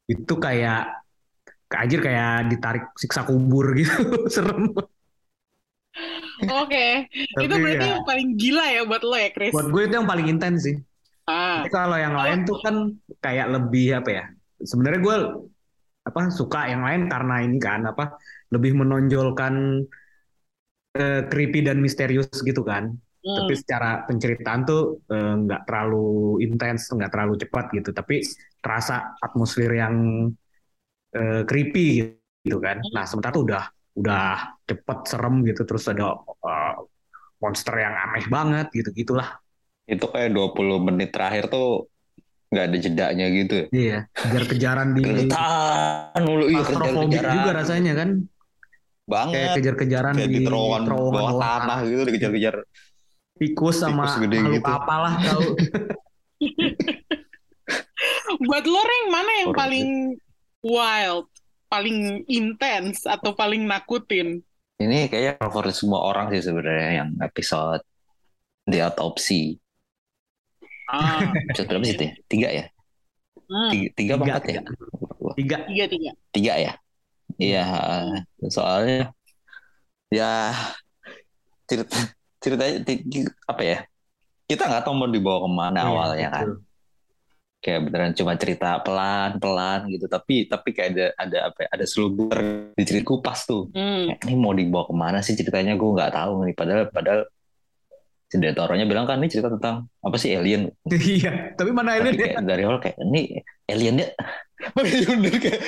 Itu 0.06 0.38
kayak 0.38 1.04
anjir 1.68 2.00
kayak 2.00 2.49
ditarik 2.49 2.85
siksa 2.97 3.26
kubur 3.28 3.76
gitu. 3.76 3.92
Serem. 4.35 4.73
Oke, 6.38 7.11
Tapi 7.35 7.45
itu 7.45 7.54
berarti 7.59 7.85
ya, 7.85 7.92
yang 7.95 8.02
paling 8.07 8.28
gila 8.38 8.64
ya 8.71 8.83
buat 8.87 9.02
lo 9.02 9.16
ya, 9.18 9.30
Chris? 9.35 9.54
buat 9.54 9.66
gue 9.73 9.83
itu 9.88 9.95
yang 9.99 10.09
paling 10.09 10.26
intens 10.28 10.59
sih. 10.66 10.76
Ah, 11.28 11.64
Tapi 11.64 11.68
kalau 11.73 11.97
yang 11.99 12.14
lain 12.16 12.38
tuh 12.49 12.57
kan 12.64 12.76
kayak 13.21 13.47
lebih 13.52 14.00
apa 14.00 14.11
ya? 14.11 14.25
Sebenarnya 14.62 15.00
gue 15.02 15.16
apa 16.09 16.21
suka 16.33 16.71
yang 16.73 16.83
lain 16.87 17.02
karena 17.12 17.35
ini 17.45 17.59
kan 17.61 17.85
apa 17.85 18.16
lebih 18.54 18.73
menonjolkan 18.80 19.85
eh, 20.97 21.23
creepy 21.28 21.61
dan 21.66 21.78
misterius 21.85 22.30
gitu 22.33 22.62
kan. 22.64 22.92
hmm. 23.25 23.37
Tapi 23.37 23.52
secara 23.59 24.04
penceritaan 24.09 24.61
tuh 24.68 24.83
eh, 25.11 25.35
nggak 25.45 25.62
terlalu 25.68 26.40
intens, 26.45 26.88
nggak 26.92 27.11
terlalu 27.12 27.35
cepat 27.42 27.64
gitu. 27.76 27.90
Tapi 27.92 28.16
terasa 28.62 29.16
atmosfer 29.21 29.71
yang 29.75 29.95
eh, 31.16 31.42
creepy 31.49 31.88
gitu 32.47 32.59
kan. 32.62 32.80
Nah 32.95 33.04
sementara 33.04 33.35
tuh 33.35 33.45
udah 33.49 33.64
udah 33.99 34.55
cepet 34.64 34.99
serem 35.05 35.43
gitu. 35.43 35.67
Terus 35.67 35.85
ada 35.90 36.14
eh, 36.23 36.75
monster 37.38 37.75
yang 37.75 37.95
aneh 37.95 38.25
banget 38.31 38.67
gitu 38.71 38.90
gitulah. 38.95 39.38
Itu 39.85 40.07
kayak 40.07 40.31
20 40.33 40.87
menit 40.87 41.11
terakhir 41.11 41.49
tuh 41.49 41.90
nggak 42.49 42.64
ada 42.64 42.76
jedanya 42.81 43.26
gitu. 43.28 43.57
Iya, 43.69 44.09
kejar-kejaran 44.14 44.97
di 44.97 45.02
Keretan 45.05 46.21
mulu, 46.25 46.45
iya 46.49 46.62
kejar-kejaran. 46.64 47.33
juga 47.37 47.50
rasanya 47.52 47.93
kan 47.93 48.11
kayak 49.05 49.09
Banget. 49.09 49.49
kejar-kejaran 49.57 50.14
Kayak 50.17 50.28
di 50.28 50.37
di 50.37 50.45
terowongan 50.45 50.83
terowongan 50.85 51.12
bawah 51.17 51.33
bawah 51.33 51.40
tanah 51.61 51.78
gitu, 51.85 52.02
dikejar-kejar. 52.09 52.55
tikus 53.38 53.76
sama 53.78 54.02
Tikus 54.02 54.14
gede 54.19 54.37
makhluk 54.43 54.57
gitu. 54.59 54.73
apalah 54.75 55.14
tahu 55.23 55.43
Buat 58.38 58.64
lo, 58.64 58.81
Reng, 58.81 59.07
mana 59.11 59.33
yang 59.43 59.50
paling 59.52 59.88
wild, 60.62 61.26
paling 61.73 62.25
intens, 62.29 63.05
atau 63.05 63.33
paling 63.37 63.63
nakutin? 63.69 64.43
Ini 64.79 65.11
kayaknya 65.11 65.35
favorit 65.43 65.75
semua 65.75 66.01
orang 66.07 66.31
sih 66.33 66.43
sebenarnya 66.47 66.91
yang 67.03 67.11
episode 67.23 67.83
The 68.71 68.79
Autopsy. 68.87 69.59
Ah, 70.89 71.21
Episode 71.51 71.69
berapa 71.69 71.85
sih 71.85 71.95
itu 71.99 72.05
ya? 72.09 72.13
Tiga 72.31 72.49
ya? 72.59 72.65
hmm, 73.49 73.71
Tiga, 73.73 73.89
tiga 73.99 74.15
Tiga, 74.15 74.25
empat 74.33 74.43
ya? 74.49 74.61
tiga 75.37 75.57
tiga 75.69 75.85
tiga. 75.93 76.11
Tiga 76.35 76.53
ya? 76.59 76.73
Iya, 77.39 77.63
soalnya 78.51 79.13
ya 80.11 80.55
cerita 81.69 81.97
ceritanya 82.41 82.79
apa 83.51 83.63
ya? 83.63 83.77
Kita 84.49 84.63
nggak 84.65 84.83
tahu 84.89 84.95
mau 84.97 85.09
dibawa 85.11 85.39
ke 85.45 85.51
mana 85.53 85.79
Iya, 85.81 85.89
awalnya 85.93 86.29
kan. 86.33 86.47
Kayak 87.59 87.91
beneran 87.91 88.12
cuma 88.15 88.38
cerita 88.38 88.79
pelan-pelan 88.81 89.91
gitu. 89.91 90.07
Tapi 90.07 90.47
tapi 90.47 90.69
kayak 90.71 90.88
ada 90.95 91.07
ada 91.19 91.38
apa? 91.50 91.59
ya, 91.67 91.69
Ada 91.75 91.85
selubur 91.91 92.37
di 92.73 92.83
cerita 92.87 93.07
kupas 93.07 93.45
tuh. 93.45 93.67
Hmm. 93.75 94.15
Kayak, 94.15 94.19
ini 94.27 94.35
mau 94.35 94.55
dibawa 94.55 94.85
ke 94.87 94.95
mana 94.95 95.19
sih 95.21 95.35
ceritanya? 95.35 95.75
Gue 95.75 95.91
nggak 95.93 96.15
tahu 96.15 96.47
nih. 96.47 96.55
Padahal 96.55 96.85
padahal 96.88 97.21
si 98.29 98.37
Detoronya 98.37 98.85
bilang 98.85 99.09
kan 99.09 99.17
ini 99.25 99.33
cerita 99.33 99.49
tentang 99.49 99.88
apa 100.05 100.17
sih 100.21 100.37
alien 100.37 100.69
iya 100.93 101.57
tapi 101.57 101.73
mana 101.73 101.97
tapi 101.97 102.12
alien 102.12 102.12
ya 102.12 102.27
kayak 102.29 102.45
dari 102.45 102.62
awal 102.69 102.77
kayak 102.77 102.97
ini 103.00 103.41
aliennya 103.65 104.07
makanya 104.77 105.07
bener 105.17 105.35
kayak 105.41 105.61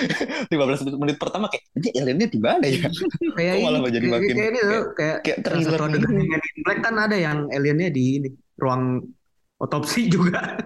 15 0.85 1.01
menit 1.01 1.17
pertama 1.17 1.49
kayak 1.49 1.65
ini 1.81 1.89
aliennya 1.97 2.29
di 2.29 2.37
mana 2.37 2.65
ya 2.69 2.85
kayak 3.33 3.53
Kok 3.57 3.65
malah 3.65 3.81
ini 3.81 3.89
jadi 3.97 4.05
kayak, 4.05 4.13
makin- 4.13 4.37
kayak 4.37 4.51
ini 4.53 4.61
kayak 4.93 5.17
kayak 5.25 5.39
thriller 5.41 5.73
satu 5.73 5.85
adegan 5.89 6.13
Black 6.61 6.79
kan 6.85 6.95
ada 7.01 7.17
yang 7.17 7.39
aliennya 7.49 7.89
di 7.89 8.05
ini 8.21 8.29
ruang 8.61 9.09
otopsi 9.57 10.13
juga 10.13 10.61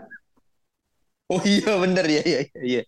oh 1.35 1.43
iya 1.45 1.73
bener. 1.83 2.05
Ya 2.07 2.23
iya 2.23 2.39
iya 2.47 2.61
iya. 2.63 2.83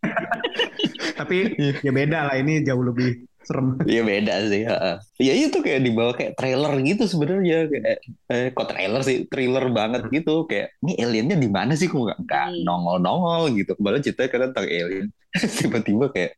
Tapi 1.16 1.36
Iya. 1.56 1.72
ya 1.82 1.90
beda 1.92 2.18
lah 2.30 2.34
ini 2.36 2.62
jauh 2.62 2.84
lebih 2.84 3.24
serem. 3.46 3.78
Iya 3.86 4.02
beda 4.02 4.34
sih 4.50 4.62
heeh. 4.66 4.94
ya 5.22 5.32
itu 5.38 5.58
kayak 5.62 5.80
dibawa 5.86 6.12
kayak 6.18 6.34
trailer 6.36 6.72
gitu 6.82 7.02
sebenarnya. 7.06 7.58
Kayak 7.70 7.98
eh, 8.28 8.46
kok 8.52 8.66
trailer 8.70 9.00
sih? 9.06 9.16
Thriller 9.30 9.64
banget 9.70 10.02
gitu. 10.10 10.44
Kayak 10.50 10.74
ini 10.82 10.92
aliennya 10.98 11.36
di 11.38 11.48
mana 11.48 11.72
sih? 11.74 11.86
Kok 11.86 12.00
nggak 12.04 12.18
nggak 12.26 12.44
Hmm. 12.52 12.62
nongol 12.66 12.96
nongol 13.00 13.42
gitu. 13.54 13.72
Kembali 13.78 13.98
ceritanya 14.02 14.28
kan 14.30 14.40
tentang 14.52 14.66
alien. 14.68 15.06
Tiba-tiba 15.60 16.06
kayak 16.14 16.32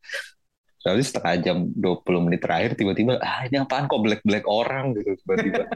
Lalu 0.79 1.03
setengah 1.03 1.35
jam 1.43 1.57
20 1.75 2.23
menit 2.23 2.39
terakhir 2.39 2.71
tiba-tiba 2.79 3.19
ah 3.19 3.43
ini 3.43 3.59
apaan 3.59 3.91
kok 3.91 3.99
black 3.99 4.23
black 4.23 4.47
orang? 4.47 4.95
gitu 4.95 5.11
tiba-tiba. 5.27 5.67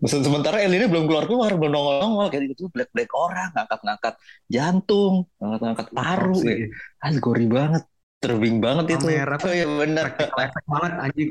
Mesen- 0.00 0.22
Sementara 0.22 0.60
aliennya 0.60 0.86
belum 0.86 1.06
keluar 1.06 1.24
keluar 1.24 1.50
belum 1.54 1.72
nongol 1.72 1.94
nongol 2.00 2.26
kayak 2.28 2.54
gitu 2.54 2.68
black 2.68 2.90
black 2.90 3.10
orang 3.12 3.50
ngangkat 3.54 3.80
ngangkat 3.82 4.14
jantung 4.46 5.14
ngangkat 5.38 5.60
ngangkat 5.64 5.86
paru 5.90 6.36
kayak 6.38 6.68
ah 6.98 7.10
gori 7.18 7.46
banget 7.48 7.82
terbing 8.18 8.56
banget 8.56 8.84
itu. 8.96 9.04
Kamera 9.04 9.36
tuh 9.36 9.48
Oh 9.48 9.54
iya 9.54 9.66
bener. 9.68 10.04
practical 10.08 10.40
effect 10.40 10.66
banget 10.66 10.92
anjing 10.96 11.30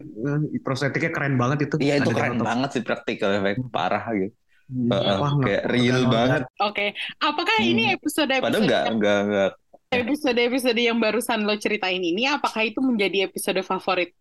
Eh, 0.54 0.62
prostetiknya 0.62 1.10
keren 1.10 1.36
banget 1.36 1.58
itu 1.66 1.76
Iya 1.80 1.96
itu 2.00 2.10
keren 2.12 2.38
otopsi. 2.38 2.46
banget 2.46 2.70
sih 2.70 2.84
praktikal 2.86 3.30
efek 3.34 3.56
parah 3.70 4.06
gitu. 4.14 4.34
Hmm, 4.64 4.90
wah, 5.20 5.34
kayak 5.44 5.64
real 5.68 6.00
banget. 6.08 6.42
Oke, 6.58 6.96
apakah 7.20 7.58
Hmm. 7.60 7.68
ini 7.68 7.84
episode 7.92 8.32
Padahal 8.32 8.48
episode 8.48 8.66
nggak 8.66 8.84
nggak 8.96 9.20
nggak 9.28 9.52
episode 9.94 10.40
episode 10.40 10.80
yang 10.80 10.98
barusan 10.98 11.46
lo 11.46 11.54
ceritain 11.58 12.02
ini, 12.02 12.26
apakah 12.26 12.64
itu 12.64 12.80
menjadi 12.80 13.28
episode 13.28 13.60
favorit 13.62 14.14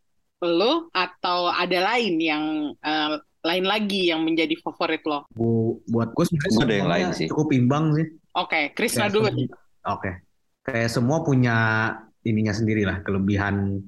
lo 0.42 0.90
atau 0.90 1.46
ada 1.46 1.78
lain 1.92 2.14
yang 2.18 2.44
eh, 2.74 3.14
lain 3.42 3.64
lagi 3.66 4.10
yang 4.14 4.22
menjadi 4.22 4.54
favorit 4.62 5.02
lo? 5.06 5.26
Bu- 5.34 5.82
buat 5.90 6.14
gue 6.14 6.24
sebenarnya 6.26 6.46
ada 6.46 6.54
yang 6.54 6.62
semuanya 6.62 6.90
lain 6.90 7.08
sih. 7.18 7.26
cukup 7.30 7.48
imbang 7.54 7.84
sih 7.98 8.06
Oke, 8.32 8.72
Krisna 8.72 9.08
Kayak 9.08 9.12
dulu. 9.12 9.28
Oke. 9.92 10.10
Kayak 10.64 10.90
semua 10.94 11.20
punya 11.20 11.56
ininya 12.24 12.54
sendiri 12.54 12.86
lah, 12.86 13.04
kelebihan 13.04 13.82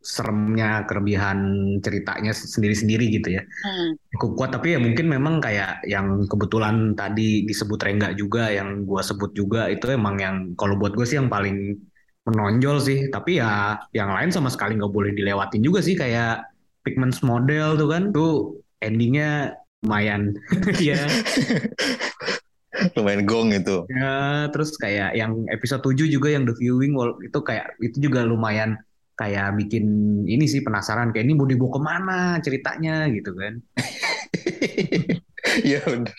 seremnya, 0.00 0.88
kelebihan 0.88 1.38
ceritanya 1.84 2.32
sendiri-sendiri 2.32 3.12
gitu 3.20 3.36
ya. 3.36 3.42
Hmm. 3.44 4.00
Cukup 4.16 4.30
kuat 4.40 4.50
tapi 4.56 4.72
ya 4.72 4.80
mungkin 4.80 5.12
memang 5.12 5.44
kayak 5.44 5.84
yang 5.84 6.24
kebetulan 6.24 6.96
tadi 6.96 7.44
disebut 7.44 7.76
Rengga 7.76 8.16
juga, 8.16 8.48
yang 8.48 8.88
gua 8.88 9.04
sebut 9.04 9.36
juga 9.36 9.68
itu 9.68 9.92
emang 9.92 10.16
yang 10.16 10.36
kalau 10.56 10.80
buat 10.80 10.96
gue 10.96 11.04
sih 11.04 11.20
yang 11.20 11.28
paling 11.28 11.76
menonjol 12.24 12.80
sih. 12.80 13.12
Tapi 13.12 13.36
ya 13.36 13.76
yang 13.92 14.08
lain 14.16 14.32
sama 14.32 14.48
sekali 14.48 14.80
nggak 14.80 14.94
boleh 14.94 15.12
dilewatin 15.12 15.60
juga 15.60 15.84
sih 15.84 15.92
kayak 15.92 16.48
Pigments 16.80 17.20
Model 17.20 17.76
tuh 17.76 17.88
kan, 17.92 18.02
tuh 18.14 18.62
endingnya 18.80 19.56
lumayan. 19.84 20.34
ya. 20.82 21.00
lumayan 22.96 23.24
gong 23.24 23.56
itu. 23.56 23.88
Ya, 23.88 24.48
terus 24.52 24.76
kayak 24.76 25.16
yang 25.16 25.48
episode 25.48 25.80
7 25.80 26.12
juga 26.12 26.28
yang 26.28 26.44
The 26.44 26.54
Viewing 26.56 26.92
Wall 26.92 27.16
itu 27.24 27.38
kayak 27.40 27.76
itu 27.80 27.96
juga 28.10 28.26
lumayan 28.26 28.76
kayak 29.16 29.56
bikin 29.56 29.84
ini 30.28 30.44
sih 30.44 30.60
penasaran 30.60 31.08
kayak 31.08 31.24
ini 31.24 31.32
mau 31.32 31.48
dibawa 31.48 31.72
ke 31.72 31.80
mana 31.80 32.20
ceritanya 32.44 33.08
gitu 33.12 33.32
kan. 33.36 33.54
Iya 35.46 35.78
bener. 35.88 36.12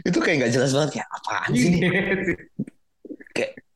itu 0.00 0.18
kayak 0.18 0.36
nggak 0.42 0.52
jelas 0.58 0.72
banget 0.74 0.90
kayak 0.96 1.08
apaan 1.12 1.50
sih 1.54 1.70
nih? 1.70 1.82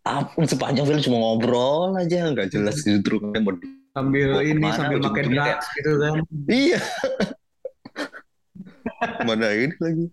Apa, 0.02 0.34
sepanjang 0.44 0.88
film 0.88 1.00
cuma 1.04 1.18
ngobrol 1.20 1.94
aja 1.94 2.32
nggak 2.32 2.48
jelas 2.50 2.80
justru 2.82 3.22
mau 3.22 3.54
sambil 3.94 4.40
ini 4.42 4.66
sambil 4.74 4.98
makan 4.98 5.30
gitu 5.78 5.92
kan. 6.00 6.16
Iya. 6.48 6.80
Mana 9.28 9.50
ini 9.54 9.74
lagi? 9.78 10.06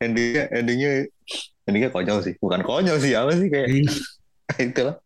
Endingnya, 0.00 0.44
endingnya, 0.52 0.92
endingnya 1.68 1.90
konyol 1.92 2.20
sih. 2.24 2.34
Bukan 2.40 2.64
konyol 2.64 2.98
sih, 3.00 3.12
apa 3.16 3.32
sih 3.36 3.48
kayak 3.48 3.68
Ih, 3.72 3.88
itu 4.60 4.80
lah. 4.84 4.96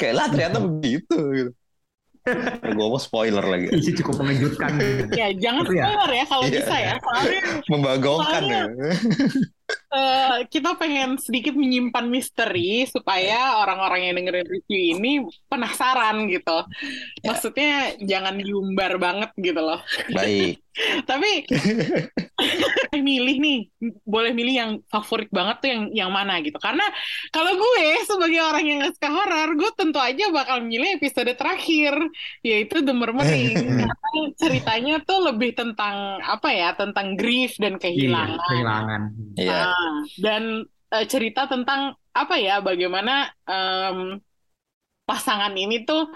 kayak 0.00 0.14
lah 0.14 0.26
ternyata 0.32 0.58
begitu. 0.62 1.18
Gitu. 1.32 1.52
gue 2.74 2.86
mau 2.90 2.98
spoiler 2.98 3.44
lagi. 3.46 3.70
Ini 3.70 3.92
cukup 4.02 4.18
mengejutkan. 4.18 4.74
Ya, 5.14 5.30
jangan 5.38 5.62
Tapi 5.62 5.78
ya, 5.78 5.84
spoiler 5.86 6.10
ya 6.10 6.24
kalau 6.26 6.44
iya. 6.44 6.54
bisa 6.58 6.74
ya. 6.74 6.94
Soalnya 6.98 7.42
Membagongkan 7.70 8.42
ya. 8.50 8.64
eh, 9.92 10.36
kita 10.50 10.74
pengen 10.74 11.20
sedikit 11.20 11.54
menyimpan 11.54 12.06
misteri 12.10 12.86
supaya 12.88 13.60
orang-orang 13.62 14.10
yang 14.10 14.14
dengerin 14.18 14.48
review 14.48 14.80
ini 14.98 15.12
penasaran 15.46 16.26
gitu. 16.30 16.64
Ya. 17.22 17.32
Maksudnya 17.32 17.70
jangan 18.02 18.34
diumbar 18.40 18.98
banget 18.98 19.30
gitu 19.38 19.60
loh. 19.60 19.80
Baik. 20.10 20.62
Tapi 21.08 21.48
milih 23.06 23.36
nih, 23.40 23.58
boleh 24.04 24.32
milih 24.36 24.54
yang 24.54 24.70
favorit 24.92 25.28
banget 25.32 25.56
tuh 25.64 25.68
yang 25.72 25.82
yang 26.04 26.10
mana 26.12 26.40
gitu. 26.44 26.56
Karena 26.60 26.84
kalau 27.32 27.56
gue 27.56 27.86
sebagai 28.04 28.40
orang 28.44 28.64
yang 28.64 28.76
gak 28.84 28.94
suka 29.00 29.08
horor, 29.08 29.56
gue 29.56 29.70
tentu 29.72 29.96
aja 29.96 30.28
bakal 30.32 30.60
milih 30.64 31.00
episode 31.00 31.32
terakhir, 31.32 31.96
yaitu 32.44 32.84
The 32.84 32.92
Murmuring. 32.92 33.56
Karena 33.88 34.20
ceritanya 34.36 34.94
tuh 35.00 35.32
lebih 35.32 35.56
tentang 35.56 36.20
apa 36.20 36.48
ya, 36.52 36.76
tentang 36.76 37.16
grief 37.16 37.56
dan 37.56 37.76
Iya, 37.76 37.82
kehilangan. 37.82 38.38
kehilangan. 38.48 39.00
Iya. 39.36 39.60
Dan 40.16 40.42
eh, 40.92 41.06
cerita 41.08 41.46
tentang 41.50 41.94
apa 42.16 42.34
ya, 42.40 42.64
bagaimana 42.64 43.28
em, 43.44 44.20
pasangan 45.04 45.52
ini 45.54 45.84
tuh 45.84 46.08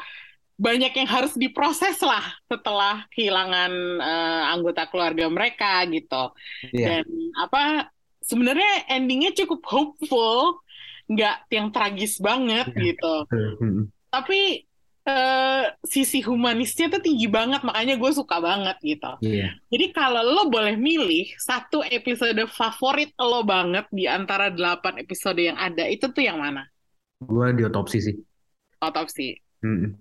banyak 0.61 0.93
yang 0.93 1.09
harus 1.09 1.33
diproses 1.41 1.97
lah 2.05 2.21
setelah 2.45 3.09
kehilangan 3.13 3.73
eh, 4.01 4.43
anggota 4.53 4.85
keluarga 4.89 5.27
mereka 5.33 5.85
gitu. 5.89 6.33
Iya. 6.73 7.01
Dan 7.01 7.05
apa 7.37 7.89
sebenarnya 8.21 8.89
endingnya 8.93 9.33
cukup 9.33 9.65
hopeful, 9.65 10.61
nggak 11.09 11.49
yang 11.51 11.73
tragis 11.73 12.21
banget 12.21 12.69
Iya. 12.77 12.81
gitu. 12.93 13.15
Hmm. 13.33 13.83
Tapi 14.11 14.70
eh, 15.07 15.65
sisi 15.85 16.21
humanisnya 16.21 16.93
tuh 16.93 17.01
tinggi 17.01 17.29
banget, 17.31 17.65
makanya 17.65 17.97
gue 17.97 18.11
suka 18.13 18.41
banget 18.41 18.77
gitu. 18.85 19.13
Iya. 19.25 19.57
Jadi 19.73 19.87
kalau 19.97 20.21
lo 20.21 20.53
boleh 20.53 20.77
milih 20.77 21.33
satu 21.41 21.81
episode 21.87 22.41
favorit 22.53 23.13
lo 23.21 23.45
banget 23.45 23.89
di 23.93 24.05
antara 24.05 24.53
delapan 24.53 25.01
episode 25.01 25.41
yang 25.41 25.57
ada, 25.57 25.87
itu 25.89 26.09
tuh 26.13 26.25
yang 26.25 26.41
mana? 26.41 26.69
Gue 27.21 27.53
di 27.53 27.63
otopsi 27.65 27.99
sih. 28.01 28.17
Otopsi. 28.81 29.37
Hmm. 29.61 29.93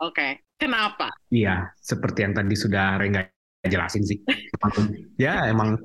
Oke. 0.00 0.44
Kenapa? 0.56 1.12
Iya, 1.28 1.68
seperti 1.76 2.24
yang 2.24 2.32
tadi 2.32 2.56
sudah 2.56 2.96
Rengga 2.96 3.28
jelasin 3.68 4.04
sih. 4.04 4.18
Ya 5.20 5.48
emang 5.48 5.76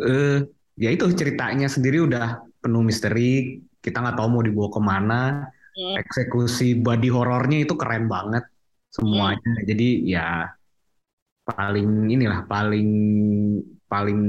eh 0.00 0.40
ya 0.80 0.88
itu 0.92 1.04
ceritanya 1.12 1.68
sendiri 1.68 2.04
udah 2.04 2.40
penuh 2.60 2.80
misteri. 2.80 3.60
Kita 3.82 4.00
nggak 4.00 4.16
tahu 4.16 4.28
mau 4.32 4.44
dibawa 4.44 4.68
ke 4.72 4.80
mana. 4.80 5.22
Hmm. 5.72 5.96
Eksekusi 6.00 6.76
body 6.80 7.08
horornya 7.08 7.64
itu 7.64 7.74
keren 7.80 8.06
banget 8.08 8.44
semuanya. 8.92 9.52
Jadi 9.64 9.88
ya 10.04 10.48
paling 11.42 12.12
inilah 12.12 12.44
paling 12.46 12.88
paling 13.88 14.20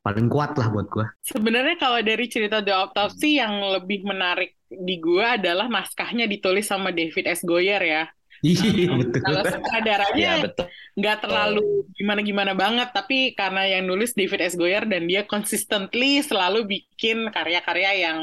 paling 0.00 0.26
kuat 0.32 0.56
lah 0.56 0.68
buat 0.72 0.86
gua. 0.88 1.06
Sebenarnya 1.20 1.76
kalau 1.76 2.00
dari 2.00 2.26
cerita 2.26 2.64
The 2.64 2.72
Autopsy 2.72 3.36
yang 3.36 3.60
lebih 3.60 4.04
menarik 4.08 4.56
di 4.66 4.96
gua 4.96 5.36
adalah 5.36 5.68
naskahnya 5.68 6.24
ditulis 6.24 6.64
sama 6.64 6.88
David 6.90 7.28
S. 7.28 7.44
Goyer 7.44 7.82
ya. 7.84 8.04
Iya 8.40 8.96
betul. 9.00 9.20
Kalau 9.20 9.44
Iya 9.44 9.52
sutradaranya 9.52 10.30
betul. 10.40 10.66
nggak 10.96 11.16
terlalu 11.20 11.64
gimana-gimana 11.92 12.52
banget, 12.56 12.88
tapi 12.96 13.36
karena 13.36 13.68
yang 13.68 13.84
nulis 13.84 14.16
David 14.16 14.40
S. 14.40 14.56
Goyer 14.56 14.88
dan 14.88 15.04
dia 15.04 15.28
consistently 15.28 16.24
selalu 16.24 16.64
bikin 16.64 17.28
karya-karya 17.28 18.08
yang 18.08 18.18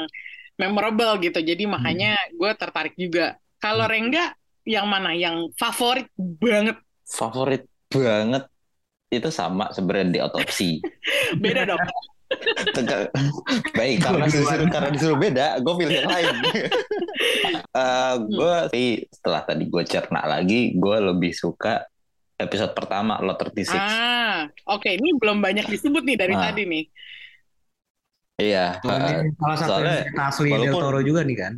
memorable 0.58 1.22
gitu. 1.22 1.38
Jadi 1.38 1.64
makanya 1.64 2.18
gue 2.30 2.52
tertarik 2.54 2.94
juga. 2.94 3.38
Kalau 3.58 3.86
Hmm. 3.86 3.94
Rengga, 3.94 4.26
yang 4.64 4.86
mana? 4.86 5.14
Yang 5.14 5.54
favorit 5.56 6.10
banget? 6.18 6.78
Favorit 7.06 7.64
banget 7.88 8.44
itu 9.08 9.30
sama 9.30 9.72
sebenarnya 9.72 10.10
di 10.12 10.20
otopsi. 10.20 10.70
Beda 11.42 11.64
dong. 11.64 11.80
Tegak- 12.76 13.16
Baik, 13.72 14.04
karena 14.04 14.28
disuruh, 14.28 14.68
karena 14.68 14.90
disuruh 14.92 15.16
beda, 15.16 15.64
gue 15.64 15.74
pilih 15.76 15.96
yang 15.96 16.12
lain. 16.12 16.36
Eh, 17.78 18.16
gue 18.20 18.56
sih 18.74 18.88
setelah 19.08 19.42
tadi 19.42 19.66
gue 19.66 19.84
cerna 19.86 20.26
lagi, 20.26 20.74
gue 20.74 20.98
lebih 20.98 21.30
suka 21.30 21.86
episode 22.36 22.74
pertama 22.74 23.22
Lot 23.22 23.38
36. 23.38 23.70
Ah, 23.74 24.46
oke. 24.68 24.86
Ini 24.88 25.14
belum 25.14 25.38
banyak 25.38 25.66
disebut 25.68 26.02
nih 26.02 26.18
dari 26.18 26.34
Ah. 26.34 26.50
tadi 26.50 26.66
nih. 26.66 26.84
Iya, 28.38 28.78
eh, 28.86 29.34
salah 29.34 29.58
satu 29.58 29.70
soalnya 29.82 29.98
asli 30.22 30.50
Del 30.54 30.70
Toro 30.70 31.00
juga 31.02 31.26
nih 31.26 31.38
kan. 31.42 31.54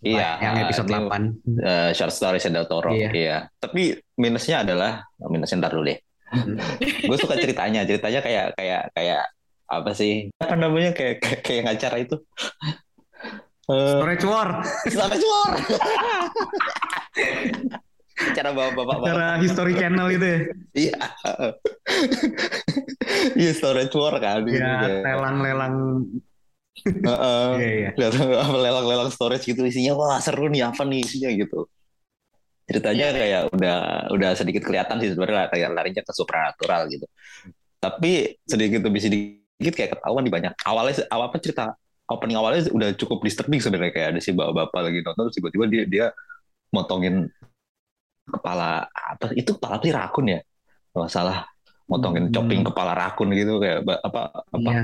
Iya, 0.00 0.28
Yang 0.40 0.54
episode 0.64 0.88
ini- 0.88 0.96
8. 0.96 1.22
eh, 1.60 1.90
short 1.92 2.14
story 2.16 2.40
Del 2.40 2.64
Toro. 2.64 2.90
Iya. 2.96 3.10
Iya. 3.12 3.36
Tapi 3.60 3.92
minusnya 4.16 4.64
adalah 4.64 5.04
minusnya 5.20 5.60
ntar 5.60 5.76
dulu 5.76 5.92
deh. 5.92 6.00
Hmm. 6.34 6.56
gue 6.80 7.18
suka 7.20 7.36
ceritanya, 7.36 7.84
ceritanya 7.84 8.18
kayak 8.24 8.46
kayak 8.56 8.82
kayak 8.96 9.22
apa 9.68 9.90
sih? 9.92 10.32
Apa 10.40 10.56
namanya 10.56 10.90
kayak 10.96 11.20
kayak, 11.20 11.40
kayak 11.44 11.62
ngacara 11.68 11.96
itu. 12.00 12.16
Eh, 13.68 13.88
Storage 13.92 14.24
War. 14.24 14.48
sampai 14.88 15.18
suar. 15.24 15.50
Cara 18.14 18.54
bapak-bapak 18.54 19.02
Secara 19.02 19.26
History 19.42 19.74
Channel 19.74 20.08
itu 20.14 20.26
ya. 20.26 20.40
Iya. 20.74 20.96
Iya 23.34 23.52
storage 23.56 23.94
war 23.96 24.16
kan. 24.20 24.44
Ya, 24.46 25.02
lelang-lelang. 25.02 26.06
Iya, 27.58 27.94
iya. 27.96 28.10
Lelang-lelang 28.50 29.08
storage 29.10 29.46
gitu 29.48 29.64
isinya 29.64 29.96
wah 29.96 30.18
seru 30.20 30.50
nih 30.50 30.68
apa 30.68 30.82
nih 30.84 31.00
isinya 31.02 31.30
gitu. 31.32 31.66
Ceritanya 32.68 33.06
kayak 33.14 33.42
udah 33.54 33.78
udah 34.12 34.30
sedikit 34.36 34.66
kelihatan 34.66 35.00
sih 35.00 35.12
sebenarnya 35.14 35.48
kayak 35.52 35.68
larinya 35.72 36.02
ke 36.04 36.12
supranatural 36.12 36.90
gitu. 36.92 37.06
Tapi 37.80 38.36
sedikit 38.44 38.84
demi 38.84 39.00
sedikit 39.00 39.72
kayak 39.72 39.98
ketahuan 39.98 40.24
di 40.26 40.32
banyak. 40.32 40.52
Awalnya 40.64 41.08
awal 41.08 41.32
apa 41.32 41.38
cerita 41.40 41.72
opening 42.10 42.36
awalnya 42.36 42.68
udah 42.68 42.90
cukup 43.00 43.24
disturbing 43.24 43.60
sebenarnya 43.60 43.92
kayak 43.96 44.08
ada 44.16 44.20
si 44.20 44.36
bapak-bapak 44.36 44.80
lagi 44.92 44.98
nonton 45.00 45.22
terus 45.28 45.36
tiba-tiba 45.40 45.64
dia 45.70 45.84
dia 45.88 46.06
motongin 46.68 47.32
kepala 48.24 48.88
apa 48.88 49.32
itu 49.36 49.56
kepala 49.56 49.76
apa 49.78 49.84
sih 49.84 49.94
rakun 49.94 50.26
ya? 50.28 50.40
Kalau 50.90 51.08
salah 51.08 51.38
motongin 51.84 52.28
Hmm. 52.28 52.32
chopping 52.32 52.62
kepala 52.64 52.92
rakun 52.96 53.28
gitu 53.32 53.60
kayak 53.60 53.84
apa 54.00 54.20
apa 54.32 54.70
Iya. 54.72 54.82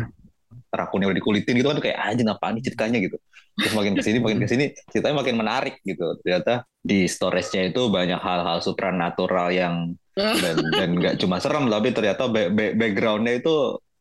rakun 0.71 1.01
yang 1.01 1.11
udah 1.11 1.19
dikulitin 1.19 1.55
gitu 1.57 1.69
kan 1.69 1.79
kayak 1.81 1.99
anjing 1.99 2.29
apa 2.29 2.47
nih 2.53 2.63
ceritanya? 2.63 2.99
gitu. 3.01 3.17
Terus 3.57 3.75
makin 3.75 3.93
ke 3.93 4.03
sini 4.03 4.19
makin 4.19 4.39
ke 4.41 4.49
sini 4.49 4.65
ceritanya 4.89 5.17
makin 5.19 5.37
menarik 5.37 5.75
gitu. 5.83 6.17
Ternyata 6.21 6.65
di 6.81 7.05
storage-nya 7.05 7.69
itu 7.69 7.89
banyak 7.89 8.21
hal-hal 8.21 8.59
supranatural 8.61 9.49
yang 9.51 9.93
dan 10.15 10.57
dan 10.79 10.89
nggak 10.97 11.15
cuma 11.17 11.41
serem 11.41 11.67
tapi 11.67 11.93
ternyata 11.93 12.29
ba- 12.29 12.49
ba- 12.49 12.75
background-nya 12.75 13.41
itu 13.41 13.55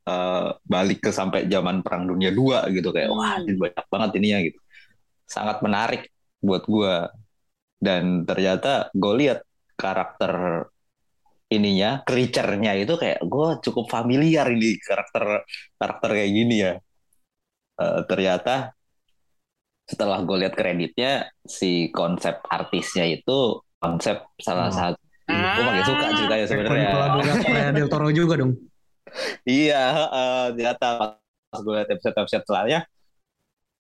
eh, 0.04 0.48
balik 0.66 1.06
ke 1.06 1.12
sampai 1.14 1.46
zaman 1.46 1.86
perang 1.86 2.04
dunia 2.04 2.34
2 2.34 2.66
gitu. 2.74 2.90
Kayak 2.90 3.10
wah 3.14 3.38
Hmm. 3.38 3.46
ini 3.46 3.56
banyak 3.56 3.86
banget 3.88 4.10
ininya 4.18 4.40
gitu. 4.42 4.60
Sangat 5.26 5.62
menarik 5.62 6.10
buat 6.40 6.66
gua 6.66 7.14
dan 7.80 8.24
ternyata 8.24 8.92
gue 8.92 9.14
lihat 9.18 9.40
karakter 9.74 10.68
ininya 11.50 12.04
creature-nya 12.04 12.78
itu 12.78 12.94
kayak 12.94 13.24
gue 13.24 13.48
cukup 13.64 13.90
familiar 13.90 14.46
ini 14.48 14.78
karakter 14.78 15.48
karakter 15.76 16.10
kayak 16.14 16.32
gini 16.32 16.58
ya 16.60 16.74
Eh, 17.80 18.04
ternyata 18.06 18.76
setelah 19.88 20.20
gue 20.22 20.36
lihat 20.44 20.52
kreditnya 20.52 21.32
si 21.42 21.88
konsep 21.90 22.44
artisnya 22.46 23.08
itu 23.08 23.64
konsep 23.80 24.28
salah 24.36 24.68
Oh. 24.68 24.76
satu 24.76 25.00
Ah. 25.30 25.56
gue 25.56 25.64
makin 25.64 25.84
suka 25.88 26.06
ceritanya 26.12 26.46
sebenarnya 26.46 26.88
Kolaborator 26.92 27.72
Del 27.72 27.88
Toro 27.88 28.10
juga 28.12 28.34
dong. 28.36 28.52
Iya, 29.48 29.82
heeh, 29.96 30.42
ternyata 30.54 30.88
pas 31.50 31.60
gue 31.62 31.74
liat 31.74 31.88
episode-episode 31.88 32.44
setelahnya, 32.46 32.80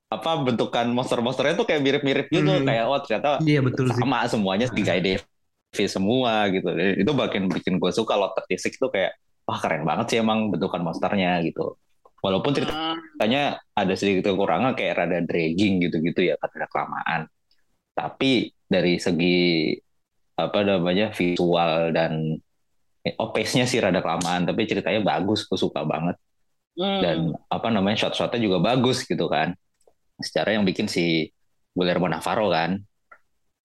apa 0.09 0.41
bentukan 0.41 0.89
monster-monsternya 0.89 1.53
tuh 1.53 1.69
kayak 1.69 1.81
mirip-mirip 1.85 2.27
gitu, 2.33 2.49
Hmm. 2.49 2.65
kayak 2.65 2.83
oh 2.89 2.97
ternyata 3.05 3.37
Iya 3.45 3.61
betul 3.61 3.93
sih. 3.93 4.01
sama 4.01 4.25
semuanya 4.25 4.65
Guy 4.73 4.99
Davis 5.05 5.91
semua 5.93 6.49
gitu. 6.49 6.65
Itu 6.97 7.11
makin 7.13 7.45
bikin 7.45 7.77
gue 7.77 7.91
suka 7.93 8.17
Lot 8.17 8.33
36 8.33 8.81
tuh 8.81 8.89
kayak 8.89 9.13
wah 9.45 9.57
keren 9.61 9.85
banget 9.85 10.05
sih 10.09 10.17
emang 10.17 10.49
bentukan 10.49 10.81
monsternya 10.81 11.45
gitu. 11.45 11.77
Walaupun 12.25 12.51
Ah, 12.51 12.97
ceritanya 12.97 13.41
ada 13.77 13.93
sedikit 13.95 14.33
kekurangan 14.33 14.73
kayak 14.75 14.97
rada 14.97 15.21
dragging 15.23 15.77
gitu-gitu 15.87 16.25
ya 16.25 16.35
karena 16.41 16.65
kelamaan. 16.67 17.21
Tapi 17.93 18.49
dari 18.65 18.97
segi 18.97 19.71
apa 20.39 20.59
namanya 20.63 21.11
visual 21.11 21.91
dan 21.91 22.39
eh, 23.03 23.13
oh 23.19 23.29
pace-nya 23.35 23.67
sih 23.67 23.79
rada 23.83 23.99
kelamaan 23.99 24.47
tapi 24.47 24.63
ceritanya 24.67 25.03
bagus 25.03 25.43
gue 25.47 25.59
suka 25.59 25.83
banget 25.83 26.15
hmm. 26.79 26.99
dan 27.03 27.17
apa 27.51 27.67
namanya 27.71 28.07
shot-shotnya 28.07 28.39
juga 28.39 28.63
bagus 28.63 29.03
gitu 29.03 29.27
kan 29.27 29.51
secara 30.19 30.53
yang 30.53 30.63
bikin 30.63 30.85
si 30.85 31.27
Guillermo 31.71 32.05
Navarro 32.05 32.49
kan 32.49 32.77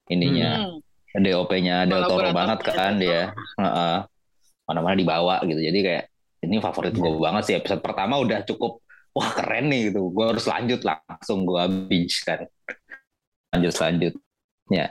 ininya 0.07 0.51
Hmm. 0.65 0.81
DOP-nya 1.15 1.87
Del 1.87 2.05
Toro 2.05 2.35
banget 2.35 2.59
kan 2.61 2.99
Toro. 2.99 3.01
dia 3.01 3.31
Heeh. 3.31 3.97
mana-mana 4.65 4.95
dibawa 4.95 5.39
gitu 5.43 5.61
jadi 5.61 5.79
kayak 5.79 6.05
ini 6.43 6.59
favorit 6.59 6.91
gue 6.91 7.11
banget 7.17 7.43
sih 7.45 7.55
episode 7.55 7.79
pertama 7.79 8.19
udah 8.19 8.43
cukup 8.43 8.83
wah 9.13 9.31
keren 9.31 9.71
nih 9.71 9.89
gitu 9.89 10.11
gue 10.11 10.25
harus 10.27 10.43
lanjut 10.45 10.83
langsung 10.83 11.47
gue 11.47 11.63
binge 11.87 12.19
kan 12.23 12.43
lanjut 13.51 13.73
selanjutnya 13.73 14.91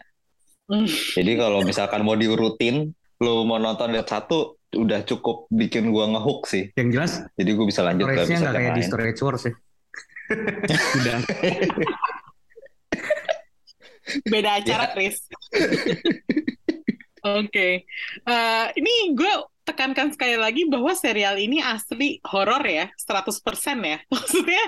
Hmm. 0.63 0.87
Jadi 0.87 1.35
kalau 1.35 1.59
misalkan 1.59 2.07
mau 2.07 2.15
diurutin, 2.15 2.95
lu 3.19 3.43
mau 3.43 3.59
nonton 3.59 3.91
episode 3.91 4.07
satu 4.07 4.55
udah 4.71 5.03
cukup 5.03 5.51
bikin 5.51 5.91
gua 5.91 6.07
ngehook 6.07 6.47
sih. 6.47 6.71
Yang 6.73 6.87
jelas 6.89 7.11
Jadi 7.35 7.49
gua 7.51 7.65
bisa 7.67 7.81
lanjut 7.83 8.07
ke 8.07 8.23
yang 8.31 8.47
kayak 8.47 8.71
di 8.71 8.79
lain. 8.79 8.87
Storage 8.87 9.19
Wars 9.19 9.43
ya. 9.43 9.53
Udah. 10.99 11.19
Beda 14.27 14.59
acara, 14.59 14.91
Chris. 14.91 15.25
Oke, 17.23 17.87
Eh, 18.27 18.65
ini 18.75 19.15
gue 19.15 19.31
tekankan 19.63 20.11
sekali 20.11 20.35
lagi 20.35 20.67
bahwa 20.67 20.91
serial 20.91 21.39
ini 21.39 21.63
asli 21.63 22.19
horor 22.27 22.59
ya, 22.67 22.91
100% 22.99 23.79
ya. 23.79 23.97
Maksudnya 24.11 24.63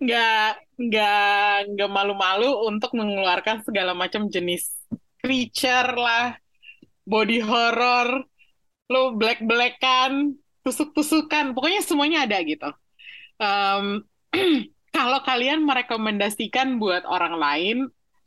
nggak 0.00 0.48
nggak 0.88 1.52
nggak 1.76 1.90
malu-malu 1.92 2.48
untuk 2.64 2.96
mengeluarkan 2.96 3.60
segala 3.60 3.92
macam 3.92 4.32
jenis 4.32 4.72
creature 5.20 5.92
lah, 6.00 6.32
body 7.04 7.44
horror, 7.44 8.24
lo 8.88 9.12
black-blackan, 9.20 10.32
tusuk-tusukan, 10.64 11.52
pokoknya 11.52 11.84
semuanya 11.84 12.24
ada 12.24 12.40
gitu. 12.40 12.70
Em, 13.36 14.00
kalau 14.92 15.20
kalian 15.24 15.64
merekomendasikan 15.64 16.80
buat 16.80 17.04
orang 17.04 17.34
lain, 17.36 17.76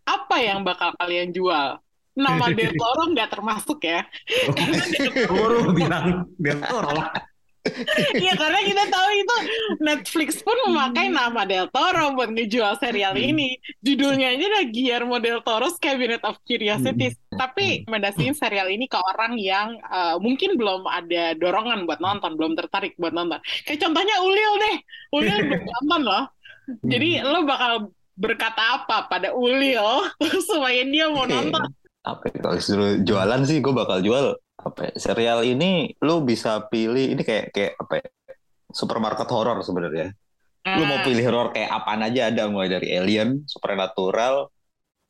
apa 0.05 0.35
yang 0.41 0.61
bakal 0.65 0.93
kalian 0.97 1.31
jual? 1.31 1.79
Nama 2.11 2.45
Del 2.57 2.75
Toro 2.75 3.03
nggak 3.11 3.29
termasuk 3.31 3.79
ya. 3.83 4.03
Baru 5.31 5.71
bilang 5.71 6.27
Del 6.35 6.59
Toro 6.59 6.91
lah. 6.91 7.31
Iya, 8.17 8.33
karena 8.33 8.57
kita 8.65 8.83
tahu 8.89 9.09
itu 9.13 9.35
Netflix 9.85 10.41
pun 10.41 10.57
memakai 10.65 11.13
nama 11.13 11.45
Del 11.45 11.69
Toro 11.69 12.17
buat 12.17 12.33
ngejual 12.33 12.73
serial 12.81 13.13
ini. 13.13 13.53
Judulnya 13.85 14.33
aja 14.33 14.45
udah 14.49 14.63
Guillermo 14.73 15.21
Del 15.21 15.45
Toro's 15.45 15.77
Cabinet 15.77 16.25
of 16.25 16.41
Curiosities. 16.41 17.21
Tapi 17.29 17.85
rekomendasiin 17.85 18.33
serial 18.33 18.65
ini 18.65 18.89
ke 18.89 18.97
orang 18.97 19.37
yang 19.37 19.77
eh, 19.77 20.17
mungkin 20.17 20.57
belum 20.57 20.89
ada 20.89 21.37
dorongan 21.37 21.85
buat 21.85 22.01
nonton, 22.01 22.33
belum 22.33 22.57
tertarik 22.57 22.97
buat 22.97 23.13
nonton. 23.13 23.37
Kayak 23.69 23.85
contohnya 23.85 24.15
Ulil 24.25 24.53
deh. 24.57 24.75
Ulil 25.13 25.37
belum 25.53 25.61
nonton 25.61 26.01
loh. 26.01 26.25
Jadi 26.65 27.21
lo 27.21 27.43
bakal 27.43 27.89
berkata 28.13 28.81
apa 28.81 29.09
pada 29.09 29.33
Ulil? 29.33 29.81
Supaya 30.49 30.81
dia 30.85 31.09
mau 31.09 31.25
nonton? 31.25 31.61
apa 32.01 32.33
kalau 32.33 32.57
disuruh 32.57 32.97
jualan 33.05 33.45
sih 33.45 33.61
gue 33.61 33.73
bakal 33.73 34.01
jual. 34.01 34.33
Apa 34.61 34.89
ya, 34.89 34.93
serial 34.97 35.41
ini 35.41 35.93
lu 36.01 36.21
bisa 36.21 36.65
pilih 36.69 37.13
ini 37.13 37.21
kayak 37.21 37.49
kayak 37.49 37.73
apa 37.77 37.93
ya, 37.97 38.07
supermarket 38.69 39.25
horor 39.29 39.61
sebenarnya. 39.61 40.13
Lu 40.77 40.85
mau 40.85 41.01
Ah, 41.01 41.05
pilih 41.05 41.25
horor 41.25 41.47
kayak 41.53 41.69
apaan 41.73 42.05
aja 42.05 42.29
ada 42.29 42.45
mulai 42.45 42.69
dari 42.69 42.93
alien 42.93 43.41
supernatural 43.49 44.53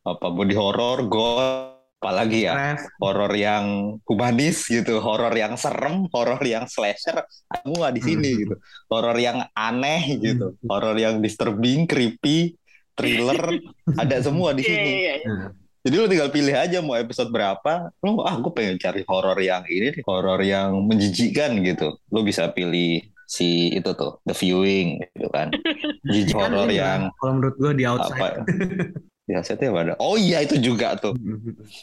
apa 0.01 0.27
body 0.31 0.55
horror 0.55 1.03
gore 1.11 1.80
apalagi 2.01 2.49
ya 2.49 2.81
horor 2.97 3.29
yang 3.37 3.95
humanis 4.09 4.65
gitu 4.65 4.97
horor 4.97 5.29
yang 5.37 5.53
serem 5.53 6.09
horor 6.09 6.41
yang 6.41 6.65
slasher 6.65 7.21
semua 7.45 7.93
di 7.93 8.01
sini 8.01 8.29
Hmm. 8.33 8.39
gitu 8.41 8.55
horor 8.89 9.17
yang 9.21 9.45
aneh 9.53 10.17
gitu 10.17 10.57
horor 10.65 10.97
yang 10.97 11.21
disturbing 11.21 11.85
creepy 11.85 12.57
thriller 12.97 13.61
ada 14.01 14.17
semua 14.17 14.57
di 14.57 14.65
iya, 14.65 14.69
sini 14.73 14.89
iya, 14.89 14.97
iya. 14.97 15.15
Nah, 15.29 15.49
jadi 15.81 15.95
lu 15.97 16.05
tinggal 16.09 16.29
pilih 16.29 16.53
aja 16.53 16.77
mau 16.85 16.93
episode 16.93 17.33
berapa. 17.33 17.89
Lu 18.05 18.21
ah 18.21 18.37
gue 18.37 18.53
pengen 18.53 18.77
cari 18.77 19.01
horor 19.01 19.33
yang 19.41 19.65
ini 19.65 19.89
nih, 19.97 20.03
horor 20.05 20.37
yang 20.45 20.77
menjijikkan 20.85 21.57
gitu. 21.65 21.97
Lu 22.13 22.21
bisa 22.21 22.53
pilih 22.53 23.01
si 23.25 23.73
itu 23.73 23.89
tuh, 23.97 24.21
The 24.21 24.37
Viewing 24.37 25.01
gitu 25.17 25.25
kan. 25.33 25.49
Jijik 26.13 26.37
kan 26.37 26.53
horor 26.53 26.69
yang 26.69 27.09
kalau 27.17 27.33
menurut 27.41 27.55
gue 27.57 27.71
di 27.81 27.85
apa? 27.89 27.97
outside. 27.97 28.45
Ya 28.45 28.93
setnya 29.41 29.69
apa 29.69 29.79
ada? 29.81 29.93
Oh 29.97 30.15
iya 30.15 30.41
itu 30.41 30.57
juga 30.57 30.93
tuh. 30.95 31.13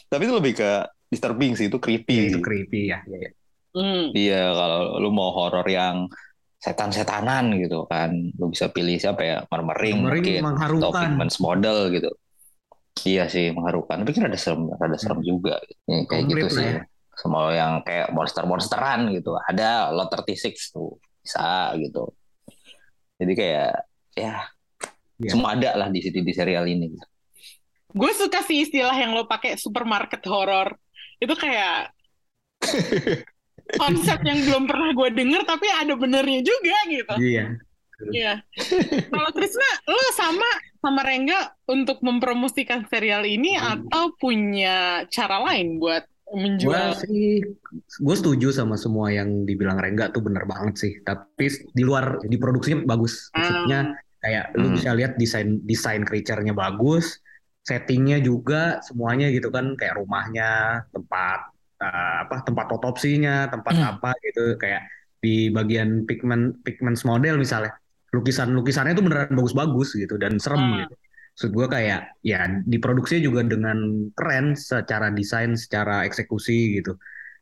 Tapi 0.07 0.21
itu 0.23 0.33
lebih 0.35 0.53
ke 0.55 0.69
disturbing 1.09 1.57
sih, 1.57 1.67
itu 1.67 1.77
Iya, 1.77 1.83
creepy. 1.83 2.15
itu 2.27 2.37
sih. 2.37 2.43
creepy 2.43 2.81
ya. 2.87 2.99
ya, 3.05 3.17
ya. 3.17 3.31
Hmm. 3.69 4.05
Iya 4.13 4.43
kalau 4.53 4.79
lu 4.97 5.09
mau 5.09 5.29
horor 5.29 5.65
yang 5.65 6.09
setan-setanan 6.59 7.55
gitu 7.57 7.87
kan, 7.87 8.11
lu 8.35 8.51
bisa 8.51 8.67
pilih 8.67 8.97
siapa 8.97 9.21
ya? 9.21 9.37
Marmering, 9.47 10.03
Mering 10.03 10.21
mungkin, 10.21 10.41
atau 10.41 10.47
mengharukan. 10.51 11.03
Pigments 11.15 11.37
Model 11.39 11.77
gitu. 11.89 12.09
Iya 13.07 13.23
sih 13.31 13.49
mengharukan. 13.49 14.03
Tapi 14.03 14.11
kan 14.11 14.27
ada 14.27 14.35
serem, 14.35 14.67
ada 14.69 14.97
serem 14.99 15.23
juga. 15.23 15.55
Ya, 15.87 16.03
kayak 16.05 16.23
gitu 16.27 16.45
Komplit 16.45 16.51
sih. 16.51 16.65
ya. 16.67 16.81
Semua 17.15 17.51
yang 17.51 17.73
kayak 17.81 18.11
monster-monsteran 18.11 19.11
gitu. 19.11 19.33
Ada 19.39 19.91
Lot 19.91 20.11
36 20.11 20.69
tuh 20.69 20.99
bisa 21.19 21.73
gitu. 21.79 22.11
Jadi 23.17 23.33
kayak 23.33 23.71
ya 24.13 24.47
Iya. 25.19 25.35
semua 25.35 25.51
ada 25.51 25.75
lah 25.75 25.87
di 25.87 25.99
sini 25.99 26.23
di 26.23 26.31
serial 26.31 26.63
ini. 26.63 26.95
Gue 27.89 28.11
suka 28.13 28.45
sih 28.45 28.65
istilah 28.65 28.93
yang 28.93 29.17
lo 29.17 29.25
pakai 29.25 29.57
supermarket 29.57 30.21
horror. 30.29 30.77
Itu 31.17 31.33
kayak 31.33 31.93
konsep 33.81 34.19
yang 34.25 34.39
belum 34.45 34.63
pernah 34.65 34.91
gue 34.93 35.09
denger 35.13 35.41
tapi 35.45 35.67
ada 35.69 35.93
benernya 35.93 36.41
juga 36.41 36.77
gitu. 36.89 37.13
Iya. 37.21 37.45
Iya. 38.09 38.33
Kalau 39.11 39.29
Krisna, 39.35 39.69
lo 39.85 39.99
sama 40.15 40.47
sama 40.79 41.03
Rengga 41.03 41.51
untuk 41.67 41.99
mempromosikan 41.99 42.87
serial 42.87 43.27
ini 43.27 43.59
atau 43.59 44.15
punya 44.15 45.03
cara 45.11 45.43
lain 45.43 45.77
buat 45.77 46.07
Gue 46.29 46.45
menjual? 46.45 46.93
sih, 46.93 47.41
gue 47.99 48.15
setuju 48.15 48.53
sama 48.53 48.77
semua 48.77 49.09
yang 49.09 49.43
dibilang 49.43 49.81
Rengga 49.81 50.13
tuh 50.13 50.21
bener 50.21 50.45
banget 50.45 50.77
sih. 50.77 50.93
Tapi 51.01 51.49
di 51.73 51.81
luar, 51.83 52.21
di 52.21 52.37
produksinya 52.37 52.85
bagus. 52.85 53.33
Maksudnya 53.33 53.97
kayak 54.21 54.53
lu 54.55 54.69
Hmm. 54.69 54.75
bisa 54.77 54.89
lihat 54.93 55.17
desain 55.17 55.57
desain 55.65 56.05
creature-nya 56.05 56.53
bagus, 56.53 57.17
settingnya 57.69 58.17
juga 58.19 58.81
semuanya 58.81 59.29
gitu 59.29 59.53
kan, 59.53 59.77
kayak 59.79 59.95
rumahnya, 60.01 60.49
tempat 60.89 61.39
eh, 61.79 62.15
apa 62.27 62.35
tempat 62.43 62.67
otopsinya, 62.75 63.47
tempat 63.53 63.73
Hmm. 63.77 63.87
apa 63.95 64.11
gitu, 64.25 64.57
kayak 64.59 64.81
di 65.23 65.47
bagian 65.47 66.03
pigment 66.09 66.59
pigments 66.65 67.07
model 67.07 67.39
misalnya, 67.39 67.71
lukisan 68.11 68.51
lukisannya 68.57 68.97
tuh 68.97 69.05
beneran 69.05 69.31
bagus-bagus 69.37 69.95
gitu 69.95 70.17
dan 70.17 70.41
serem 70.43 70.59
Hmm. 70.59 70.79
gitu. 70.83 70.95
Maksud 71.39 71.51
gue 71.55 71.67
kayak 71.71 72.01
ya 72.19 72.39
diproduksinya 72.67 73.21
juga 73.23 73.41
dengan 73.47 73.77
keren 74.11 74.59
secara 74.59 75.07
desain, 75.07 75.55
secara 75.55 76.03
eksekusi 76.03 76.81
gitu. 76.81 76.99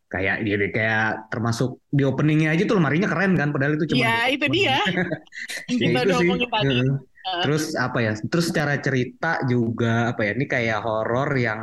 Kayak 0.07 0.45
dia 0.45 0.55
kayak 0.69 1.07
termasuk 1.33 1.81
di 1.89 2.05
openingnya 2.05 2.53
aja 2.53 2.63
tuh 2.63 2.77
lemarinya 2.77 3.09
keren 3.09 3.33
kan, 3.35 3.49
padahal 3.49 3.73
itu 3.75 3.89
cuma 3.89 3.99
Ya, 4.05 4.17
itu 4.29 4.45
dia. 4.53 4.77
Ya 4.85 5.03
kita 5.65 5.81
itu 5.81 5.97
udah 6.05 6.17
sih. 6.21 6.27
omongin 6.29 6.49
tadi. 6.53 6.77
Terus 7.41 7.63
apa 7.85 7.97
ya? 8.05 8.11
Terus 8.31 8.45
secara 8.49 8.73
cerita 8.85 9.27
juga 9.51 9.87
apa 10.11 10.21
ya? 10.27 10.31
Ini 10.37 10.45
kayak 10.53 10.77
horor 10.85 11.29
yang 11.47 11.61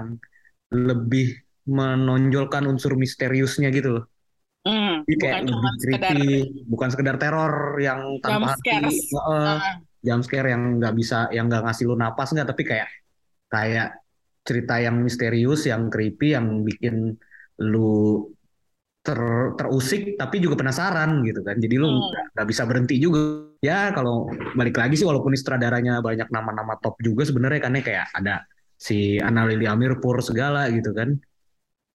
lebih 0.73 1.27
menonjolkan 1.69 2.65
unsur 2.71 2.93
misteriusnya 2.99 3.69
gitu 3.77 3.89
loh. 4.01 4.05
Hmm, 4.65 5.05
Jadi 5.05 5.17
bukan 5.21 5.29
kayak 5.29 5.45
cuma 5.49 5.69
lebih 5.69 5.81
sekedar 5.85 6.17
creepy, 6.17 6.23
bukan 6.73 6.89
sekedar 6.93 7.17
teror 7.21 7.55
yang 7.77 8.01
tanpa 8.25 8.57
Jump 8.57 8.57
hati, 8.57 8.77
Heeh, 9.13 9.53
ah, 9.61 9.77
jump 10.07 10.23
scare 10.25 10.49
yang 10.55 10.63
nggak 10.81 10.95
bisa, 11.01 11.17
yang 11.37 11.45
nggak 11.49 11.63
ngasih 11.69 11.85
lu 11.89 11.95
napas 12.01 12.29
nggak, 12.33 12.49
tapi 12.53 12.63
kayak 12.65 12.89
kayak 13.53 13.89
cerita 14.49 14.75
yang 14.85 14.97
misterius, 15.07 15.61
yang 15.71 15.83
creepy, 15.93 16.37
yang 16.37 16.47
bikin 16.69 16.97
lu 17.61 17.89
ter, 19.05 19.21
terusik 19.61 20.17
tapi 20.17 20.41
juga 20.41 20.57
penasaran 20.61 21.21
gitu 21.29 21.41
kan. 21.45 21.57
Jadi 21.61 21.75
lu 21.77 21.89
Hmm. 21.89 22.01
nggak 22.09 22.25
nggak 22.35 22.47
bisa 22.51 22.63
berhenti 22.65 22.97
juga. 22.99 23.21
Ya 23.61 23.93
kalau 23.97 24.29
balik 24.59 24.77
lagi 24.81 24.95
sih 25.01 25.07
walaupun 25.09 25.33
sutradaranya 25.37 26.01
banyak 26.01 26.29
nama-nama 26.33 26.77
top 26.81 26.97
juga 27.01 27.23
sebenarnya 27.29 27.61
kan 27.65 27.77
ya 27.77 27.83
kayak 27.85 28.07
ada 28.17 28.35
si 28.77 29.17
Anna 29.21 29.45
Lily 29.49 29.69
Amirpur 29.69 30.21
segala 30.25 30.69
gitu 30.73 30.91
kan. 30.97 31.17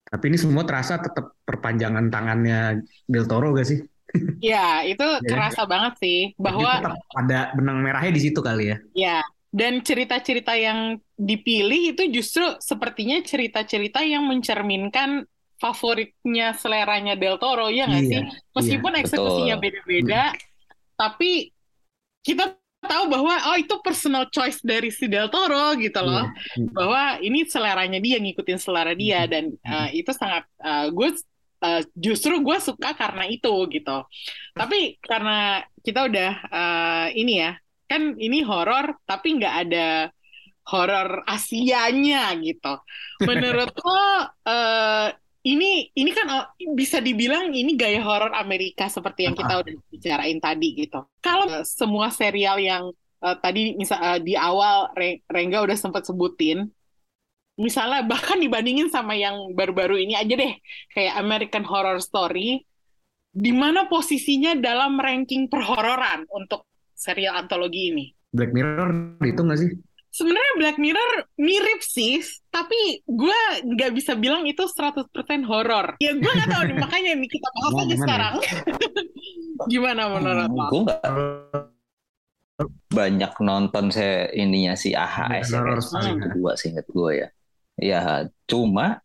Tapi 0.10 0.26
ini 0.34 0.38
semua 0.42 0.66
terasa 0.66 0.98
tetap 0.98 1.38
perpanjangan 1.46 2.10
tangannya 2.10 2.82
Del 3.06 3.26
Toro 3.30 3.54
gak 3.54 3.68
sih? 3.70 3.80
Ya, 4.42 4.82
itu 4.88 5.04
Ya. 5.04 5.30
kerasa 5.30 5.68
banget 5.70 5.94
sih 6.02 6.20
Jadi 6.34 6.42
bahwa 6.42 6.72
tetap 6.80 6.94
ada 7.14 7.40
benang 7.54 7.78
merahnya 7.84 8.12
di 8.16 8.22
situ 8.24 8.40
kali 8.42 8.74
ya. 8.74 8.78
ya 8.96 9.20
dan 9.54 9.82
cerita-cerita 9.82 10.54
yang 10.58 10.98
dipilih 11.18 11.94
itu 11.94 12.04
justru 12.10 12.46
sepertinya 12.62 13.18
cerita-cerita 13.22 14.02
yang 14.06 14.26
mencerminkan 14.30 15.26
favoritnya 15.62 16.56
seleranya 16.58 17.14
Del 17.20 17.38
Toro 17.38 17.68
ya 17.70 17.86
nggak 17.88 18.06
Iya, 18.06 18.10
sih? 18.10 18.22
Meskipun 18.56 18.94
eksekusinya 19.00 19.56
Betul. 19.60 19.64
beda-beda, 19.64 20.24
tapi 20.96 21.52
kita 22.24 22.56
tahu 22.80 23.12
bahwa 23.12 23.36
oh 23.52 23.58
itu 23.60 23.76
personal 23.84 24.32
choice 24.32 24.64
dari 24.64 24.90
si 24.90 25.06
Del 25.12 25.28
Toro 25.32 25.76
gitu 25.78 26.00
loh. 26.00 26.26
Iya. 26.56 26.72
bahwa 26.72 27.04
ini 27.20 27.44
seleranya 27.48 28.00
dia 28.00 28.18
ngikutin 28.24 28.60
selera 28.60 28.94
dia 28.96 29.28
dan 29.28 29.52
uh, 29.68 29.90
itu 29.92 30.12
sangat 30.16 30.48
uh, 30.64 30.88
gue 30.90 31.10
uh, 31.64 31.82
justru 31.96 32.40
gue 32.40 32.58
suka 32.64 32.96
karena 32.96 33.28
itu 33.28 33.52
gitu 33.72 33.98
tapi 34.56 34.96
karena 35.04 35.64
kita 35.84 36.08
udah 36.08 36.32
uh, 36.50 37.08
ini 37.14 37.44
ya 37.44 37.52
kan 37.90 38.16
ini 38.16 38.46
horor 38.46 38.96
tapi 39.04 39.40
nggak 39.40 39.56
ada 39.68 39.88
horor 40.70 41.26
Asianya 41.26 42.32
gitu 42.40 42.74
menurut 43.26 43.74
lo 43.76 43.98
uh, 44.54 45.08
ini 45.46 45.92
ini 45.96 46.12
kan 46.12 46.28
uh, 46.28 46.46
bisa 46.76 47.00
dibilang 47.00 47.52
ini 47.52 47.80
gaya 47.80 48.04
horor 48.04 48.36
Amerika 48.36 48.92
seperti 48.92 49.28
yang 49.30 49.36
kita 49.36 49.64
udah 49.64 49.74
bicarain 49.88 50.40
tadi 50.40 50.68
gitu 50.76 51.00
kalau 51.24 51.48
uh, 51.48 51.64
semua 51.64 52.12
serial 52.12 52.60
yang 52.60 52.92
uh, 53.24 53.36
tadi 53.40 53.76
misal 53.80 54.00
uh, 54.04 54.20
di 54.20 54.36
awal 54.36 54.92
Re- 54.96 55.24
Rengga 55.32 55.64
udah 55.64 55.78
sempat 55.80 56.04
sebutin 56.04 56.68
misalnya 57.60 58.08
bahkan 58.08 58.40
dibandingin 58.40 58.88
sama 58.88 59.20
yang 59.20 59.52
baru-baru 59.52 60.00
ini 60.00 60.16
aja 60.16 60.32
deh, 60.40 60.56
kayak 60.96 61.20
American 61.20 61.68
Horror 61.68 62.00
Story, 62.00 62.64
di 63.36 63.52
mana 63.52 63.92
posisinya 63.92 64.56
dalam 64.56 64.96
ranking 64.96 65.52
perhororan 65.52 66.24
untuk 66.32 66.64
serial 66.96 67.36
antologi 67.36 67.92
ini? 67.92 68.06
Black 68.32 68.56
Mirror 68.56 69.20
itu 69.28 69.42
nggak 69.44 69.60
sih? 69.60 69.72
Sebenarnya 70.10 70.54
Black 70.58 70.78
Mirror 70.82 71.12
mirip 71.38 71.86
sih, 71.86 72.18
tapi 72.50 73.06
gue 73.06 73.40
nggak 73.62 73.94
bisa 73.94 74.18
bilang 74.18 74.42
itu 74.50 74.66
100% 74.66 75.06
horor. 75.46 76.02
Ya 76.02 76.18
gue 76.18 76.32
nggak 76.34 76.50
tahu 76.50 76.64
nih, 76.66 76.78
makanya 76.86 77.12
nih 77.14 77.30
kita 77.30 77.48
bahas 77.54 77.74
aja 77.78 77.90
ya? 77.94 78.00
sekarang. 78.02 78.34
Gimana 79.72 80.02
menurut 80.10 80.50
lo? 80.50 80.68
gue 80.74 80.82
nggak 80.90 81.02
banyak 82.90 83.34
nonton 83.40 83.86
saya 83.94 84.28
ininya 84.36 84.76
si 84.76 84.92
AHS 84.92 85.56
ya, 85.56 85.62
Story. 85.80 86.12
yang 86.12 86.20
kedua 86.28 86.52
sih 86.58 86.74
inget 86.74 86.88
gue 86.90 87.12
ya. 87.16 87.30
Ya 87.80 88.02
cuma 88.50 89.00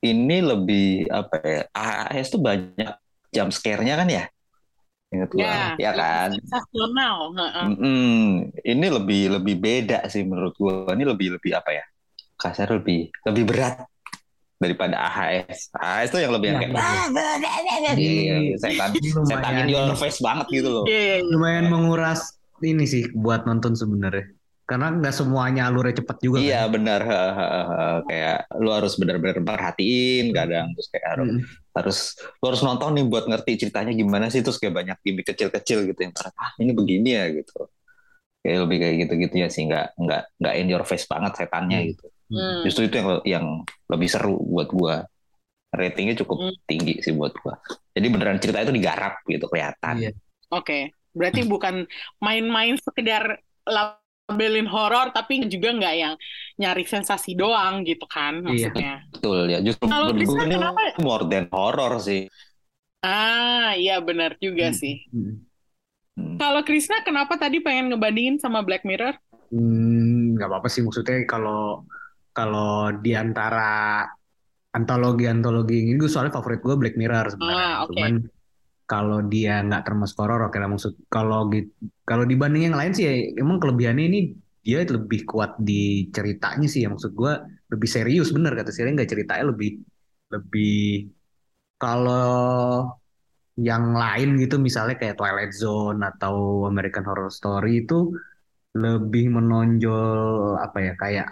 ini 0.00 0.40
lebih 0.42 1.06
apa 1.12 1.36
ya? 1.44 1.62
AHS 1.76 2.34
tuh 2.34 2.40
banyak 2.42 2.92
jump 3.30 3.52
scare-nya 3.52 3.94
kan 4.00 4.08
ya? 4.08 4.24
Ingat 5.08 5.28
Ya, 5.32 5.72
ya 5.80 5.90
kan? 5.96 6.30
sensasional. 6.36 7.32
heeh. 7.32 7.66
Mm-mm. 7.72 8.22
Ini 8.60 8.86
lebih 8.92 9.22
lebih 9.40 9.54
beda 9.56 10.04
sih 10.12 10.20
menurut 10.24 10.52
gue. 10.52 10.92
Ini 10.92 11.04
lebih 11.08 11.40
lebih 11.40 11.52
apa 11.56 11.70
ya? 11.72 11.84
Kasar 12.36 12.68
lebih 12.76 13.08
lebih 13.24 13.48
berat 13.48 13.88
daripada 14.60 15.00
AHS. 15.00 15.72
AHS 15.72 16.08
tuh 16.12 16.20
yang 16.20 16.32
lebih 16.36 16.52
yang 16.52 16.60
Ya, 16.60 16.68
kayak 17.88 18.60
setan 18.60 18.90
setan 19.24 19.52
in 19.64 19.72
your 19.72 19.96
face 19.96 20.20
banget 20.20 20.46
gitu 20.52 20.68
loh. 20.68 20.84
Iya, 20.84 20.92
iya, 20.92 21.16
iya. 21.18 21.24
lumayan 21.24 21.66
menguras 21.72 22.36
ini 22.60 22.84
sih 22.84 23.08
buat 23.16 23.48
nonton 23.48 23.74
sebenarnya. 23.74 24.37
Karena 24.68 24.92
nggak 24.92 25.14
semuanya 25.16 25.72
alurnya 25.72 26.04
cepat 26.04 26.16
juga 26.20 26.38
Iya 26.38 26.68
kan. 26.68 26.72
benar 26.76 27.00
Ha, 27.00 27.16
ha, 27.32 27.46
ha. 27.64 27.86
kayak 28.04 28.38
lu 28.60 28.68
harus 28.68 29.00
benar-benar 29.00 29.40
perhatiin 29.40 30.28
kadang 30.30 30.76
terus 30.76 30.88
kayak 30.92 31.06
harus 31.08 31.28
Mm. 31.32 31.40
harus 31.72 31.98
lu 32.36 32.44
harus 32.52 32.60
nonton 32.60 32.90
nih 32.92 33.06
buat 33.08 33.24
ngerti 33.24 33.52
ceritanya 33.64 33.96
gimana 33.96 34.28
sih 34.28 34.44
terus 34.44 34.60
kayak 34.60 34.76
banyak 34.76 34.96
gimmick 35.00 35.24
kecil-kecil 35.24 35.88
gitu 35.88 36.00
yang 36.04 36.12
ah 36.36 36.52
ini 36.60 36.76
begini 36.76 37.10
ya 37.16 37.24
gitu 37.32 37.64
kayak 38.38 38.58
lebih 38.68 38.76
kayak 38.76 38.94
gitu-gitu 39.02 39.34
ya 39.40 39.48
sih 39.48 39.64
nggak 39.64 39.96
nggak 39.96 40.22
nggak 40.36 40.54
in 40.54 40.68
your 40.68 40.84
face 40.84 41.08
banget 41.08 41.32
setannya 41.34 41.78
Hmm. 41.80 41.88
gitu 41.88 42.06
Hmm. 42.28 42.60
justru 42.60 42.82
itu 42.86 42.94
yang 43.00 43.08
yang 43.24 43.46
lebih 43.88 44.04
seru 44.04 44.36
buat 44.36 44.68
gua 44.68 45.08
ratingnya 45.70 46.12
cukup 46.18 46.44
Hmm. 46.44 46.54
tinggi 46.68 47.00
sih 47.00 47.16
buat 47.16 47.32
gua 47.40 47.56
jadi 47.92 48.04
beneran 48.04 48.36
cerita 48.36 48.60
itu 48.60 48.72
digarap 48.74 49.16
gitu 49.24 49.48
kelihatan 49.48 49.94
Iya. 49.98 50.12
Oke, 50.48 50.92
berarti 51.12 51.40
bukan 51.48 51.88
main-main 52.20 52.76
sekedar 52.76 53.40
labelin 54.28 54.68
horor, 54.68 55.08
tapi 55.16 55.48
juga 55.48 55.72
nggak 55.72 55.94
yang 55.96 56.14
nyari 56.60 56.84
sensasi 56.84 57.32
doang 57.32 57.80
gitu 57.88 58.04
kan 58.04 58.44
Iya. 58.44 58.68
maksudnya. 58.70 58.92
betul 59.08 59.40
ya 59.48 59.58
justru 59.64 59.88
Kalau 59.88 60.12
ini 60.12 60.24
kenapa? 60.28 60.80
more 61.00 61.24
than 61.26 61.44
horror 61.48 61.96
sih 61.98 62.28
Ah, 62.98 63.78
iya 63.78 64.02
benar 64.02 64.34
juga 64.42 64.68
Hmm. 64.68 64.78
sih. 64.78 64.94
Mm. 65.14 65.34
Hmm. 66.18 66.34
Kalau 66.34 66.60
Krishna 66.66 67.06
kenapa 67.06 67.38
tadi 67.38 67.62
pengen 67.62 67.94
ngebandingin 67.94 68.42
sama 68.42 68.66
Black 68.66 68.82
Mirror? 68.82 69.14
Hmm, 69.54 70.34
nggak 70.34 70.48
apa-apa 70.50 70.66
sih 70.66 70.82
maksudnya 70.82 71.22
kalau 71.24 71.86
kalau 72.34 72.90
di 72.98 73.14
antara 73.14 74.02
antologi-antologi 74.74 75.88
ini 75.88 75.96
gue 75.96 76.10
soalnya 76.10 76.34
favorit 76.34 76.60
gue 76.60 76.74
Black 76.74 76.96
Mirror 76.98 77.26
sebenarnya. 77.38 77.64
Ah, 77.64 77.76
oke. 77.86 77.94
Cuman 77.96 78.12
kalau 78.88 79.20
dia 79.28 79.60
nggak 79.60 79.84
termasuk 79.84 80.16
horor 80.18 80.48
oke 80.48 80.56
lah 80.56 80.68
maksud 80.72 80.96
kalau 81.12 81.52
kalau 82.08 82.24
dibanding 82.24 82.72
yang 82.72 82.76
lain 82.76 82.92
sih 82.96 83.04
ya, 83.04 83.12
emang 83.36 83.60
kelebihannya 83.60 84.04
ini 84.08 84.20
dia 84.64 84.82
lebih 84.84 85.28
kuat 85.28 85.60
di 85.60 86.08
ceritanya 86.08 86.64
sih 86.64 86.84
ya 86.84 86.88
maksud 86.92 87.12
gue 87.12 87.32
lebih 87.68 87.88
serius 87.88 88.32
bener 88.32 88.56
kata 88.56 88.72
Siri 88.72 88.96
nggak 88.96 89.12
ceritanya 89.12 89.52
lebih 89.52 89.80
lebih 90.32 91.08
kalau 91.78 92.88
yang 93.58 93.92
lain 93.92 94.38
gitu 94.38 94.56
misalnya 94.56 94.96
kayak 94.96 95.18
Twilight 95.18 95.52
Zone 95.52 96.00
atau 96.00 96.66
American 96.70 97.04
Horror 97.04 97.30
Story 97.30 97.84
itu 97.84 98.14
lebih 98.78 99.34
menonjol 99.34 100.56
apa 100.62 100.78
ya 100.78 100.92
kayak 100.94 101.28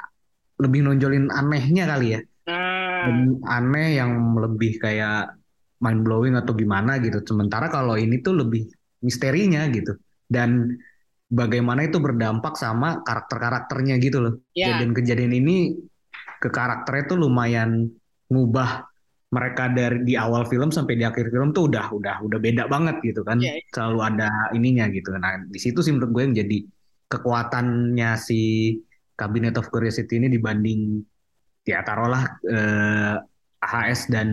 lebih 0.59 0.81
nonjolin 0.88 1.29
anehnya 1.31 1.85
kali 1.87 2.16
ya. 2.16 2.21
Dan 2.47 3.38
aneh 3.45 4.01
yang 4.01 4.35
lebih 4.35 4.81
kayak 4.81 5.36
mind 5.81 6.01
blowing 6.03 6.35
atau 6.39 6.53
gimana 6.57 6.97
gitu. 7.01 7.21
Sementara 7.25 7.69
kalau 7.69 7.97
ini 7.97 8.21
tuh 8.21 8.37
lebih 8.41 8.67
misterinya 9.05 9.67
gitu. 9.73 9.97
Dan 10.27 10.75
bagaimana 11.27 11.87
itu 11.87 11.99
berdampak 11.99 12.55
sama 12.55 13.03
karakter-karakternya 13.03 13.99
gitu 13.99 14.19
loh. 14.23 14.35
Ya. 14.55 14.73
kejadian-kejadian 14.73 15.33
ini 15.37 15.57
ke 16.39 16.49
karakternya 16.53 17.05
tuh 17.11 17.19
lumayan 17.27 17.91
ngubah 18.31 18.87
mereka 19.27 19.67
dari 19.69 20.07
di 20.07 20.15
awal 20.15 20.47
film 20.47 20.71
sampai 20.71 20.95
di 20.95 21.05
akhir 21.05 21.35
film 21.35 21.51
tuh 21.51 21.67
udah 21.67 21.91
udah 21.91 22.17
udah 22.23 22.39
beda 22.39 22.71
banget 22.71 23.03
gitu 23.03 23.27
kan. 23.27 23.43
Iya. 23.43 23.59
selalu 23.75 23.99
ada 24.01 24.31
ininya 24.55 24.87
gitu. 24.89 25.12
Nah 25.19 25.43
di 25.51 25.59
situ 25.59 25.83
sih 25.83 25.93
menurut 25.93 26.11
gue 26.15 26.23
yang 26.31 26.37
jadi 26.47 26.59
kekuatannya 27.11 28.11
si 28.19 28.75
Cabinet 29.17 29.59
of 29.59 29.71
Curiosity 29.71 30.21
ini 30.23 30.29
dibanding 30.31 31.03
ya 31.67 31.83
taruhlah 31.83 32.23
eh, 32.47 33.17
AHS 33.62 34.01
dan 34.12 34.29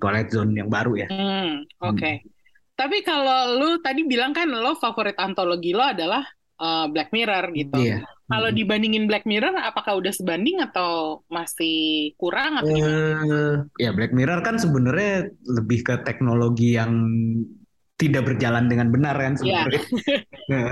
Twilight 0.00 0.30
Zone 0.34 0.52
yang 0.56 0.70
baru 0.70 0.92
ya 0.96 1.08
Hmm, 1.10 1.66
oke. 1.82 2.10
Tapi 2.78 2.96
kalau 3.04 3.58
lu 3.60 3.68
tadi 3.84 4.06
bilang 4.08 4.32
kan 4.32 4.48
lo 4.48 4.72
favorit 4.78 5.16
antologi 5.20 5.74
lo 5.76 5.84
adalah 5.84 6.22
eh, 6.60 6.86
Black 6.92 7.10
Mirror 7.12 7.44
gitu. 7.56 7.76
iya 7.76 7.96
Kalau 8.30 8.48
Mm. 8.54 8.56
dibandingin 8.62 9.04
Black 9.10 9.26
Mirror, 9.26 9.58
apakah 9.58 9.98
udah 9.98 10.14
sebanding 10.14 10.62
atau 10.62 11.18
masih 11.26 12.14
kurang 12.14 12.62
atau 12.62 12.70
gimana? 12.70 12.94
Eh, 12.94 13.52
ya 13.84 13.90
Black 13.96 14.12
Mirror 14.14 14.40
kan 14.46 14.54
sebenarnya 14.60 15.32
lebih 15.48 15.78
ke 15.82 15.94
teknologi 16.06 16.76
yang 16.78 16.92
tidak 18.00 18.22
berjalan 18.28 18.64
dengan 18.70 18.88
benar 18.94 19.16
kan 19.16 19.34
Iya. 19.40 19.66
sebenarnya. 19.66 19.82
Nah, 20.50 20.70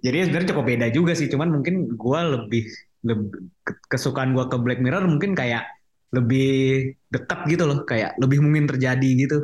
Jadi 0.00 0.16
sebenarnya 0.28 0.50
cukup 0.54 0.66
beda 0.68 0.86
juga 0.92 1.12
sih, 1.18 1.28
cuman 1.32 1.48
mungkin 1.50 1.74
gua 1.98 2.20
lebih, 2.24 2.64
lebih 3.06 3.28
ke- 3.66 3.80
kesukaan 3.92 4.32
gua 4.36 4.46
ke 4.52 4.56
Black 4.60 4.80
Mirror 4.84 5.04
mungkin 5.08 5.32
kayak 5.34 5.64
lebih 6.10 6.50
dekat 7.10 7.46
gitu 7.46 7.64
loh, 7.66 7.86
kayak 7.86 8.18
lebih 8.18 8.42
mungkin 8.42 8.66
terjadi 8.66 9.10
gitu. 9.26 9.38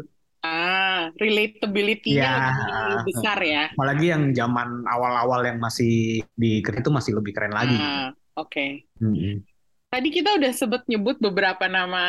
Ah, 0.47 1.11
relatability-nya 1.19 2.23
Ya. 2.23 2.55
lebih 2.95 3.03
besar 3.11 3.39
ya. 3.43 3.65
Apalagi 3.75 4.07
yang 4.15 4.31
zaman 4.31 4.87
awal-awal 4.87 5.43
yang 5.43 5.59
masih 5.59 6.23
di 6.39 6.63
itu 6.63 6.91
masih 6.91 7.19
lebih 7.19 7.35
keren 7.35 7.55
lagi. 7.55 7.75
Ah, 7.75 8.15
oke. 8.39 8.87
Mm-mm. 9.03 9.43
Tadi 9.87 10.09
kita 10.11 10.39
udah 10.39 10.53
sebut 10.55 10.83
nyebut 10.87 11.19
beberapa 11.19 11.67
nama 11.67 12.05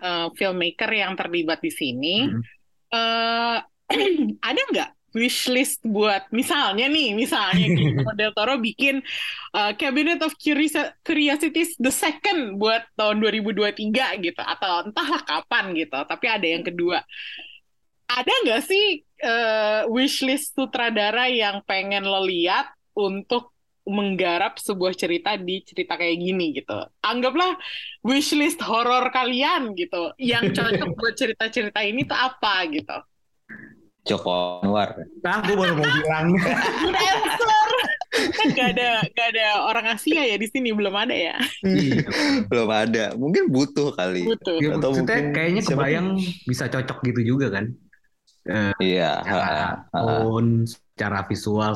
eh, 0.00 0.28
filmmaker 0.36 0.88
yang 0.92 1.12
terlibat 1.16 1.60
di 1.60 1.72
sini. 1.72 2.16
Mm. 2.32 2.42
Eh, 2.92 3.56
ada 4.48 4.60
nggak 4.72 4.90
wishlist 5.16 5.80
buat 5.80 6.28
misalnya 6.28 6.92
nih, 6.92 7.16
misalnya 7.16 7.66
Guillermo 7.76 8.12
del 8.12 8.36
Toro 8.36 8.60
bikin 8.60 9.00
eh, 9.56 9.72
Cabinet 9.80 10.20
of 10.20 10.36
Curiosi- 10.36 10.92
Curiosities 11.00 11.80
the 11.80 11.88
second 11.88 12.60
buat 12.60 12.84
tahun 13.00 13.24
2023 13.24 14.20
gitu, 14.20 14.42
atau 14.44 14.92
entahlah 14.92 15.24
kapan 15.24 15.72
gitu. 15.72 15.96
Tapi 16.04 16.26
ada 16.28 16.44
yang 16.44 16.60
kedua. 16.60 17.00
Ada 18.06 18.32
nggak 18.44 18.62
sih 18.68 19.02
eh, 19.24 19.82
wishlist 19.88 20.52
sutradara 20.52 21.32
yang 21.32 21.64
pengen 21.64 22.04
lo 22.04 22.20
lihat 22.20 22.68
untuk 22.92 23.56
menggarap 23.86 24.58
sebuah 24.58 24.98
cerita 24.98 25.38
di 25.38 25.62
cerita 25.62 25.94
kayak 25.94 26.18
gini 26.18 26.52
gitu. 26.58 26.74
Anggaplah 27.06 27.54
wishlist 28.02 28.58
horor 28.60 29.08
kalian 29.14 29.72
gitu. 29.78 30.12
Yang 30.18 30.60
cocok 30.60 30.90
buat 30.98 31.14
cerita-cerita 31.14 31.80
ini 31.86 32.02
tuh 32.04 32.18
apa 32.18 32.66
gitu. 32.68 32.98
Joko 34.06 34.62
Anwar 34.62 34.94
Nah, 35.20 35.42
gue 35.42 35.54
baru 35.54 35.74
mau 35.74 35.84
bilang. 35.84 36.26
Kan 38.16 38.48
gak 38.56 38.68
ada 38.78 39.04
gak 39.12 39.28
ada 39.36 39.46
orang 39.66 39.86
Asia 39.92 40.24
ya 40.24 40.36
di 40.36 40.48
sini 40.48 40.72
belum 40.72 40.94
ada 40.94 41.12
ya. 41.12 41.36
Iya. 41.60 42.06
belum 42.48 42.70
ada 42.70 43.04
mungkin 43.14 43.52
butuh 43.52 43.92
kali 43.92 44.24
Butuh. 44.24 44.56
Ya, 44.56 44.70
Atau 44.78 44.90
mungkin 44.94 45.34
kayaknya 45.34 45.62
siapa 45.62 45.84
kebayang 45.84 46.08
bisa 46.46 46.64
cocok 46.66 46.98
gitu 47.04 47.36
juga 47.36 47.52
kan. 47.52 47.66
iya 48.78 49.20
Secara 49.20 49.90
tone, 49.90 50.50
secara 50.64 51.18
visual. 51.26 51.72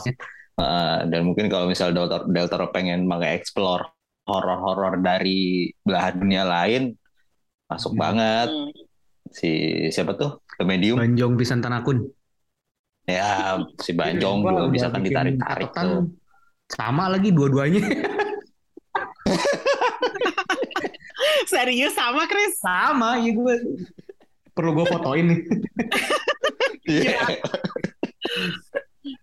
Uh, 0.54 1.08
dan 1.08 1.24
mungkin 1.24 1.48
kalau 1.48 1.66
misal 1.66 1.90
Del 1.90 2.06
Toro, 2.06 2.24
Del 2.28 2.46
Toro 2.46 2.68
pengen 2.68 3.04
mengeksplor 3.04 3.80
horor-horor 4.24 5.00
dari 5.00 5.72
belahan 5.80 6.20
dunia 6.20 6.44
lain 6.44 6.94
masuk 7.66 7.96
Hmm. 7.96 8.00
banget 8.00 8.48
Hmm. 8.48 8.70
si 9.30 9.50
siapa 9.88 10.14
tuh 10.14 10.40
The 10.56 10.64
Medium 10.64 10.96
Banjong 10.96 11.34
Pisan 11.34 11.58
Tanakun. 11.58 12.04
Ya 13.08 13.58
si 13.80 13.92
Banjong 13.96 14.44
Gua 14.44 14.52
juga 14.52 14.68
bisa 14.72 14.86
kan 14.92 15.00
ditarik-tarik 15.02 15.70
tuh 15.72 16.12
Sama 16.70 17.10
lagi 17.10 17.34
dua-duanya. 17.34 17.82
Serius 21.50 21.98
sama 21.98 22.30
Chris? 22.30 22.54
sama, 22.62 23.18
ya 23.18 23.34
gue 23.34 23.54
perlu 24.54 24.70
gue 24.78 24.86
fotoin 24.86 25.24
nih. 25.34 25.40
Iya. 26.86 27.20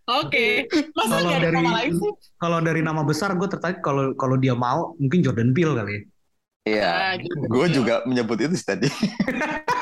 Oke. 0.24 0.68
Masa 0.96 1.24
Kalau 1.24 1.32
dari 1.40 1.56
nama 1.56 1.72
lain 1.84 1.92
sih? 1.96 2.12
kalau 2.40 2.60
dari 2.63 2.82
nama 2.84 3.02
besar 3.04 3.36
gue 3.36 3.48
tertarik 3.48 3.80
kalau 3.84 4.12
kalau 4.16 4.36
dia 4.36 4.56
mau 4.56 4.96
mungkin 5.00 5.24
Jordan 5.24 5.56
Peele 5.56 5.76
kali 5.78 5.92
ya. 5.94 6.02
Iya. 6.68 6.94
Gitu. 7.24 7.48
Gue 7.48 7.68
juga 7.72 8.04
menyebut 8.04 8.40
itu 8.44 8.56
tadi. 8.60 8.88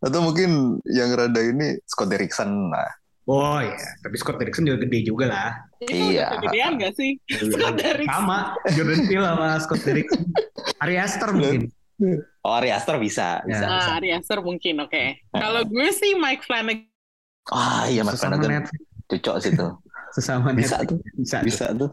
Atau 0.00 0.20
mungkin 0.20 0.50
yang 0.88 1.12
rada 1.12 1.40
ini 1.40 1.78
Scott 1.84 2.10
Derrickson 2.10 2.70
lah. 2.70 2.90
Oh 3.22 3.62
iya, 3.62 3.78
tapi 4.02 4.18
Scott 4.18 4.42
Derrickson 4.42 4.66
juga 4.66 4.82
gede 4.82 5.06
juga 5.06 5.30
lah. 5.30 5.50
Itu 5.78 5.94
Iya. 5.94 6.26
udah 6.26 6.38
kegedean 6.42 6.72
gak 6.76 6.92
sih? 6.98 7.10
Scott 7.30 7.78
Derrickson. 7.78 8.10
Sama, 8.18 8.38
Jordan 8.74 9.00
Peele 9.06 9.22
sama 9.24 9.46
Scott 9.62 9.80
Derrickson. 9.82 10.20
Ari 10.82 10.94
Aster 10.98 11.30
mungkin. 11.30 11.70
Oh, 12.42 12.58
Ari 12.58 12.74
Aster 12.74 12.98
bisa, 12.98 13.38
bisa. 13.46 13.62
Ya. 13.62 13.70
bisa. 13.70 13.86
Ah, 13.86 13.98
Ari 14.02 14.10
Aster 14.10 14.42
mungkin, 14.42 14.74
oke. 14.82 15.02
Kalau 15.30 15.62
gue 15.62 15.88
sih 15.94 16.18
Mike 16.18 16.42
Flanagan. 16.42 16.82
Ah, 17.46 17.86
iya 17.86 18.02
Mas 18.02 18.18
Sesama 18.18 18.42
Flanagan. 18.42 18.66
Netflix. 18.66 18.82
Cocok 19.06 19.36
situ. 19.38 19.66
Sesama 20.12 20.50
Bisa 20.50 20.82
Netflix. 20.82 20.90
tuh. 20.90 20.98
Bisa. 21.14 21.36
Bisa 21.46 21.66
tuh. 21.72 21.90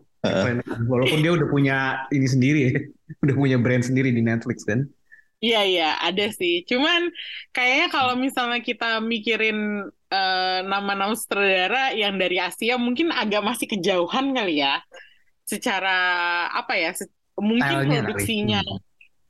Walaupun 0.89 1.19
dia 1.21 1.31
udah 1.31 1.47
punya 1.47 1.77
ini 2.09 2.25
sendiri 2.25 2.59
ya. 2.65 2.71
Udah 3.25 3.33
punya 3.33 3.57
brand 3.57 3.81
sendiri 3.81 4.13
di 4.13 4.21
Netflix 4.21 4.61
kan. 4.65 4.85
Iya, 5.39 5.59
iya, 5.63 5.89
ada 6.03 6.25
sih. 6.35 6.67
Cuman 6.67 7.07
kayaknya 7.55 7.87
kalau 7.87 8.19
misalnya 8.19 8.59
kita 8.59 8.99
mikirin 8.99 9.87
eh, 10.11 10.59
nama-nama 10.67 11.15
sutradara 11.15 11.95
yang 11.95 12.19
dari 12.19 12.43
Asia 12.43 12.75
mungkin 12.75 13.15
agak 13.15 13.39
masih 13.39 13.71
kejauhan 13.71 14.35
kali 14.35 14.59
ya. 14.59 14.83
Secara 15.47 15.95
apa 16.51 16.75
ya? 16.75 16.91
se- 16.91 17.11
mungkin 17.39 17.87
Stylenya 17.87 18.03
produksinya. 18.03 18.61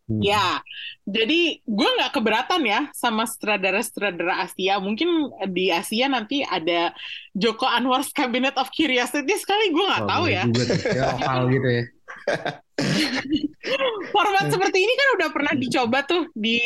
Hmm. 0.10 0.26
Ya, 0.26 0.58
jadi 1.06 1.62
gue 1.62 1.90
nggak 2.02 2.18
keberatan 2.18 2.66
ya 2.66 2.90
sama 2.98 3.30
sutradara-sutradara 3.30 4.50
Asia. 4.50 4.82
Mungkin 4.82 5.30
di 5.54 5.70
Asia 5.70 6.10
nanti 6.10 6.42
ada 6.42 6.98
Joko 7.38 7.70
Anwar's 7.70 8.10
Cabinet 8.10 8.58
of 8.58 8.74
Curiosity 8.74 9.30
sekali 9.38 9.70
gue 9.70 9.86
nggak 9.86 10.10
Wah, 10.10 10.10
tahu 10.10 10.26
ya. 10.26 10.44
Juga. 10.50 10.74
Ya, 10.90 11.46
gitu 11.54 11.70
ya. 11.70 11.84
Format 14.14 14.46
seperti 14.50 14.78
ini 14.80 14.94
kan 14.96 15.08
udah 15.20 15.30
pernah 15.30 15.54
dicoba 15.54 16.00
tuh 16.04 16.28
di 16.34 16.60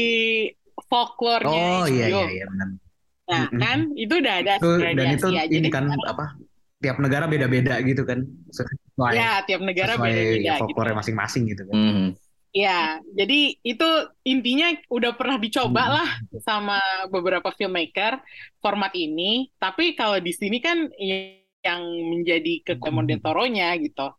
folklore-nya 0.87 1.63
Oh 1.81 1.85
iya 1.85 2.05
HBO. 2.07 2.19
iya 2.21 2.29
iya 2.31 2.45
benar. 2.49 2.67
Nah, 3.23 3.43
Mm-mm. 3.47 3.59
kan 3.59 3.77
itu 3.95 4.13
udah 4.19 4.33
ada 4.43 4.53
Itu, 4.59 4.69
dan 4.83 5.07
itu 5.15 5.27
Asia. 5.31 5.43
ini 5.47 5.51
Jadi 5.63 5.69
kan 5.71 5.85
apa? 5.95 6.25
Tiap 6.83 6.97
negara 6.99 7.25
beda-beda 7.25 7.79
gitu 7.81 8.03
kan. 8.03 8.19
Sesuai, 8.51 9.15
ya 9.15 9.39
tiap 9.47 9.61
negara 9.63 9.95
beda-beda 9.95 10.35
gitu. 10.53 10.59
folklore 10.59 10.91
masing-masing 10.93 11.43
gitu 11.47 11.63
kan. 11.71 11.73
Hmm. 11.73 12.07
Ya, 12.53 13.01
jadi 13.17 13.57
itu 13.65 13.89
intinya 14.29 14.69
udah 14.85 15.17
pernah 15.17 15.41
dicoba 15.41 15.83
Hmm. 15.89 15.95
lah 15.97 16.09
sama 16.43 16.77
beberapa 17.09 17.49
filmmaker 17.55 18.19
format 18.59 18.93
ini. 18.93 19.49
Tapi 19.57 19.95
kalau 19.95 20.19
di 20.19 20.29
sini 20.29 20.59
kan 20.59 20.85
yang 21.63 21.81
menjadi 22.11 22.59
kekuatan 22.67 23.07
Hmm. 23.07 23.09
Del 23.09 23.21
Toro-nya 23.23 23.71
gitu. 23.79 24.11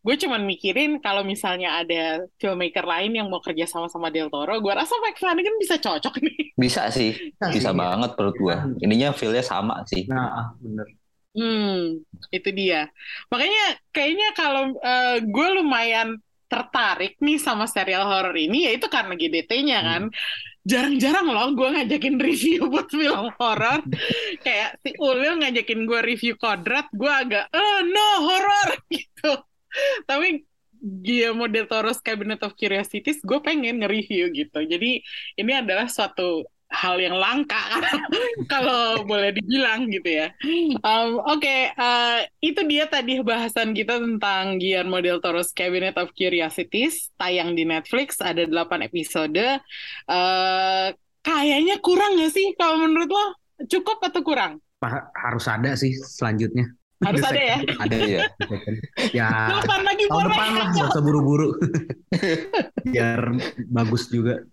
Gue 0.00 0.16
cuman 0.16 0.48
mikirin 0.48 0.96
kalau 1.04 1.20
misalnya 1.20 1.84
ada 1.84 2.24
filmmaker 2.40 2.88
lain 2.88 3.20
yang 3.20 3.28
mau 3.28 3.44
kerja 3.44 3.68
sama 3.68 3.92
sama 3.92 4.08
Del 4.08 4.32
Toro, 4.32 4.56
gue 4.56 4.72
rasa 4.72 4.96
Mike 5.04 5.20
Flanagan 5.20 5.60
bisa 5.60 5.76
cocok 5.76 6.24
nih. 6.24 6.40
Bisa 6.56 6.88
sih. 6.88 7.12
Bisa 7.36 7.76
banget 7.76 8.16
menurut 8.16 8.36
gua. 8.40 8.56
Ininya 8.80 9.12
feel-nya 9.12 9.44
sama 9.44 9.84
sih. 9.84 10.08
Nah, 10.08 10.28
ah, 10.32 10.48
bener. 10.56 10.88
Hmm, 11.36 12.02
itu 12.32 12.50
dia. 12.50 12.88
Makanya 13.30 13.78
kayaknya 13.94 14.28
kalau 14.34 14.74
eh, 14.80 15.22
gue 15.22 15.48
lumayan 15.60 16.18
tertarik 16.50 17.14
nih 17.22 17.38
sama 17.38 17.70
serial 17.70 18.02
horor 18.02 18.34
ini, 18.34 18.66
yaitu 18.66 18.90
karena 18.90 19.14
GDT-nya 19.14 19.78
kan. 19.84 20.02
Jarang-jarang 20.66 21.30
loh 21.30 21.48
gue 21.54 21.68
ngajakin 21.76 22.16
review 22.26 22.72
buat 22.72 22.90
film 22.90 23.30
horor. 23.38 23.80
Kayak 24.42 24.80
si 24.82 24.90
Ulil 24.98 25.38
ngajakin 25.38 25.86
gue 25.86 26.00
review 26.02 26.34
Kodrat, 26.34 26.90
gue 26.90 27.12
agak, 27.12 27.46
eh 27.54 27.80
no, 27.86 28.08
horor 28.26 28.68
gitu. 28.92 29.49
Tapi 30.08 30.44
Guillermo 30.80 31.44
del 31.46 31.68
Toro's 31.68 32.00
Cabinet 32.00 32.40
of 32.40 32.56
Curiosities, 32.56 33.20
gue 33.20 33.38
pengen 33.44 33.84
nge-review 33.84 34.32
gitu. 34.32 34.64
Jadi 34.64 35.04
ini 35.36 35.52
adalah 35.52 35.86
suatu 35.92 36.48
hal 36.70 37.02
yang 37.02 37.18
langka 37.18 37.58
kalau 38.52 39.02
boleh 39.02 39.34
dibilang 39.34 39.90
gitu 39.90 40.24
ya. 40.24 40.30
Um, 40.86 41.18
Oke, 41.26 41.74
eh, 41.74 42.18
itu 42.40 42.62
dia 42.70 42.86
tadi 42.86 43.18
bahasan 43.20 43.74
kita 43.74 43.98
tentang 43.98 44.56
Guillermo 44.62 45.02
del 45.02 45.18
Toro's 45.18 45.50
Cabinet 45.50 45.98
of 45.98 46.14
Curiosities 46.14 47.10
tayang 47.18 47.58
di 47.58 47.66
Netflix 47.66 48.22
ada 48.22 48.46
8 48.46 48.86
episode. 48.86 49.60
Eh, 50.06 50.88
kayaknya 51.20 51.76
kurang 51.82 52.16
nggak 52.16 52.32
sih 52.32 52.54
kalau 52.56 52.86
menurut 52.86 53.10
lo? 53.10 53.26
Cukup 53.68 54.00
atau 54.00 54.24
kurang? 54.24 54.62
Harus 55.12 55.44
ada 55.44 55.76
sih 55.76 55.92
selanjutnya. 55.92 56.79
Harus 57.00 57.22
ada 57.22 57.40
ya? 57.40 57.58
Ada 57.78 57.96
Iya. 57.96 58.20
the 58.30 58.44
second. 58.46 58.76
Ya 59.10 59.28
Kapan 59.56 59.80
lagi 59.82 60.04
tahun 60.04 60.14
boleh? 60.14 60.28
depan 60.30 60.48
lah, 60.52 60.66
nggak 60.70 60.86
usah 60.90 61.02
buru-buru. 61.02 61.48
Biar 62.86 63.20
bagus 63.66 64.08
juga. 64.08 64.44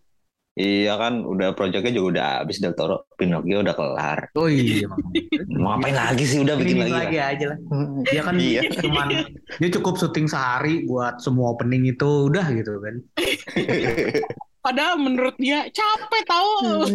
Iya 0.53 0.97
kan, 0.97 1.21
udah 1.21 1.53
proyeknya 1.53 1.93
juga 1.93 2.07
udah 2.10 2.27
habis 2.41 2.57
Del 2.57 2.73
Toro. 2.73 3.05
Pinocchio 3.13 3.62
udah 3.62 3.75
kelar. 3.75 4.19
Oh 4.33 4.49
iya. 4.49 4.89
Mau 5.53 5.75
ngapain 5.75 5.93
lagi 5.93 6.25
sih? 6.25 6.41
Udah 6.41 6.57
bikin 6.57 6.81
lagi. 6.81 6.97
lagi 6.97 7.17
aja 7.21 7.45
lah. 7.53 7.57
Dia 8.03 8.21
kan 8.23 8.36
Iya. 8.36 8.62
cuman 8.79 9.07
dia 9.53 9.69
cukup 9.69 10.01
syuting 10.01 10.25
sehari 10.25 10.81
buat 10.83 11.21
semua 11.21 11.53
opening 11.53 11.86
itu 11.86 12.31
udah 12.33 12.47
gitu 12.49 12.73
kan. 12.79 12.95
Padahal 14.65 14.97
menurut 14.97 15.38
dia 15.38 15.69
capek 15.69 16.23
tahu. 16.25 16.89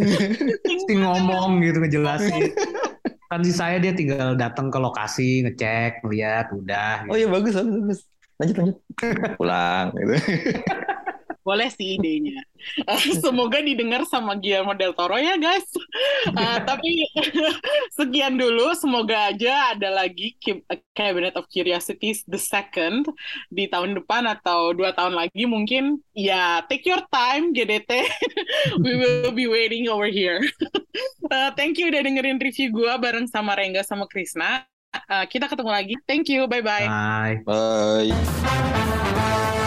Mesti 0.66 0.92
ngomong 0.98 1.62
gitu 1.62 1.78
ngejelasin. 1.80 2.50
Kan 3.32 3.40
si 3.48 3.52
saya 3.56 3.80
dia 3.80 3.96
tinggal 3.96 4.36
datang 4.36 4.68
ke 4.68 4.76
lokasi 4.76 5.40
ngecek, 5.48 6.04
ngeliat, 6.04 6.52
udah. 6.52 7.08
Oh 7.08 7.16
Gitu. 7.16 7.24
iya 7.24 7.28
bagus, 7.32 7.52
bagus, 7.56 7.72
bagus. 7.80 8.00
Lanjut, 8.36 8.56
lanjut. 8.60 8.76
Pulang 9.40 9.86
gitu. 9.96 10.14
Boleh 11.42 11.68
sih 11.74 11.98
idenya. 11.98 12.38
Eh, 12.86 13.02
Semoga 13.22 13.58
didengar 13.58 14.06
sama 14.06 14.38
Guillermo 14.38 14.74
del 14.78 14.94
Toro 14.94 15.18
ya 15.18 15.34
guys. 15.36 15.66
Eh, 16.32 16.58
tapi 16.62 17.02
sekian 17.98 18.38
dulu. 18.38 18.72
Semoga 18.78 19.34
aja 19.34 19.74
ada 19.74 19.90
lagi 19.90 20.38
Ki- 20.38 20.62
Cabinet 20.94 21.34
of 21.34 21.50
Curiosities 21.50 22.22
the 22.30 22.38
second 22.38 23.10
di 23.50 23.66
tahun 23.66 23.98
depan 23.98 24.24
atau 24.30 24.70
dua 24.70 24.94
tahun 24.94 25.18
lagi 25.18 25.44
mungkin. 25.44 25.98
Ya 26.14 26.62
take 26.70 26.86
your 26.86 27.02
time 27.10 27.50
GDT. 27.50 28.06
We 28.80 28.94
will 28.96 29.34
be 29.34 29.50
waiting 29.50 29.90
over 29.90 30.06
here. 30.06 30.40
Eh, 31.26 31.50
thank 31.58 31.76
you 31.76 31.90
udah 31.90 32.00
dengerin 32.06 32.38
review 32.38 32.70
gua 32.70 32.96
bareng 33.02 33.26
sama 33.26 33.58
Rengga 33.58 33.82
sama 33.82 34.06
Krisna. 34.06 34.62
Eh, 34.94 35.24
kita 35.26 35.50
ketemu 35.50 35.70
lagi. 35.74 35.94
Thank 36.06 36.30
you. 36.30 36.46
Bye 36.46 36.62
bye. 36.64 36.86
Bye. 37.44 38.14
Bye. 38.14 39.58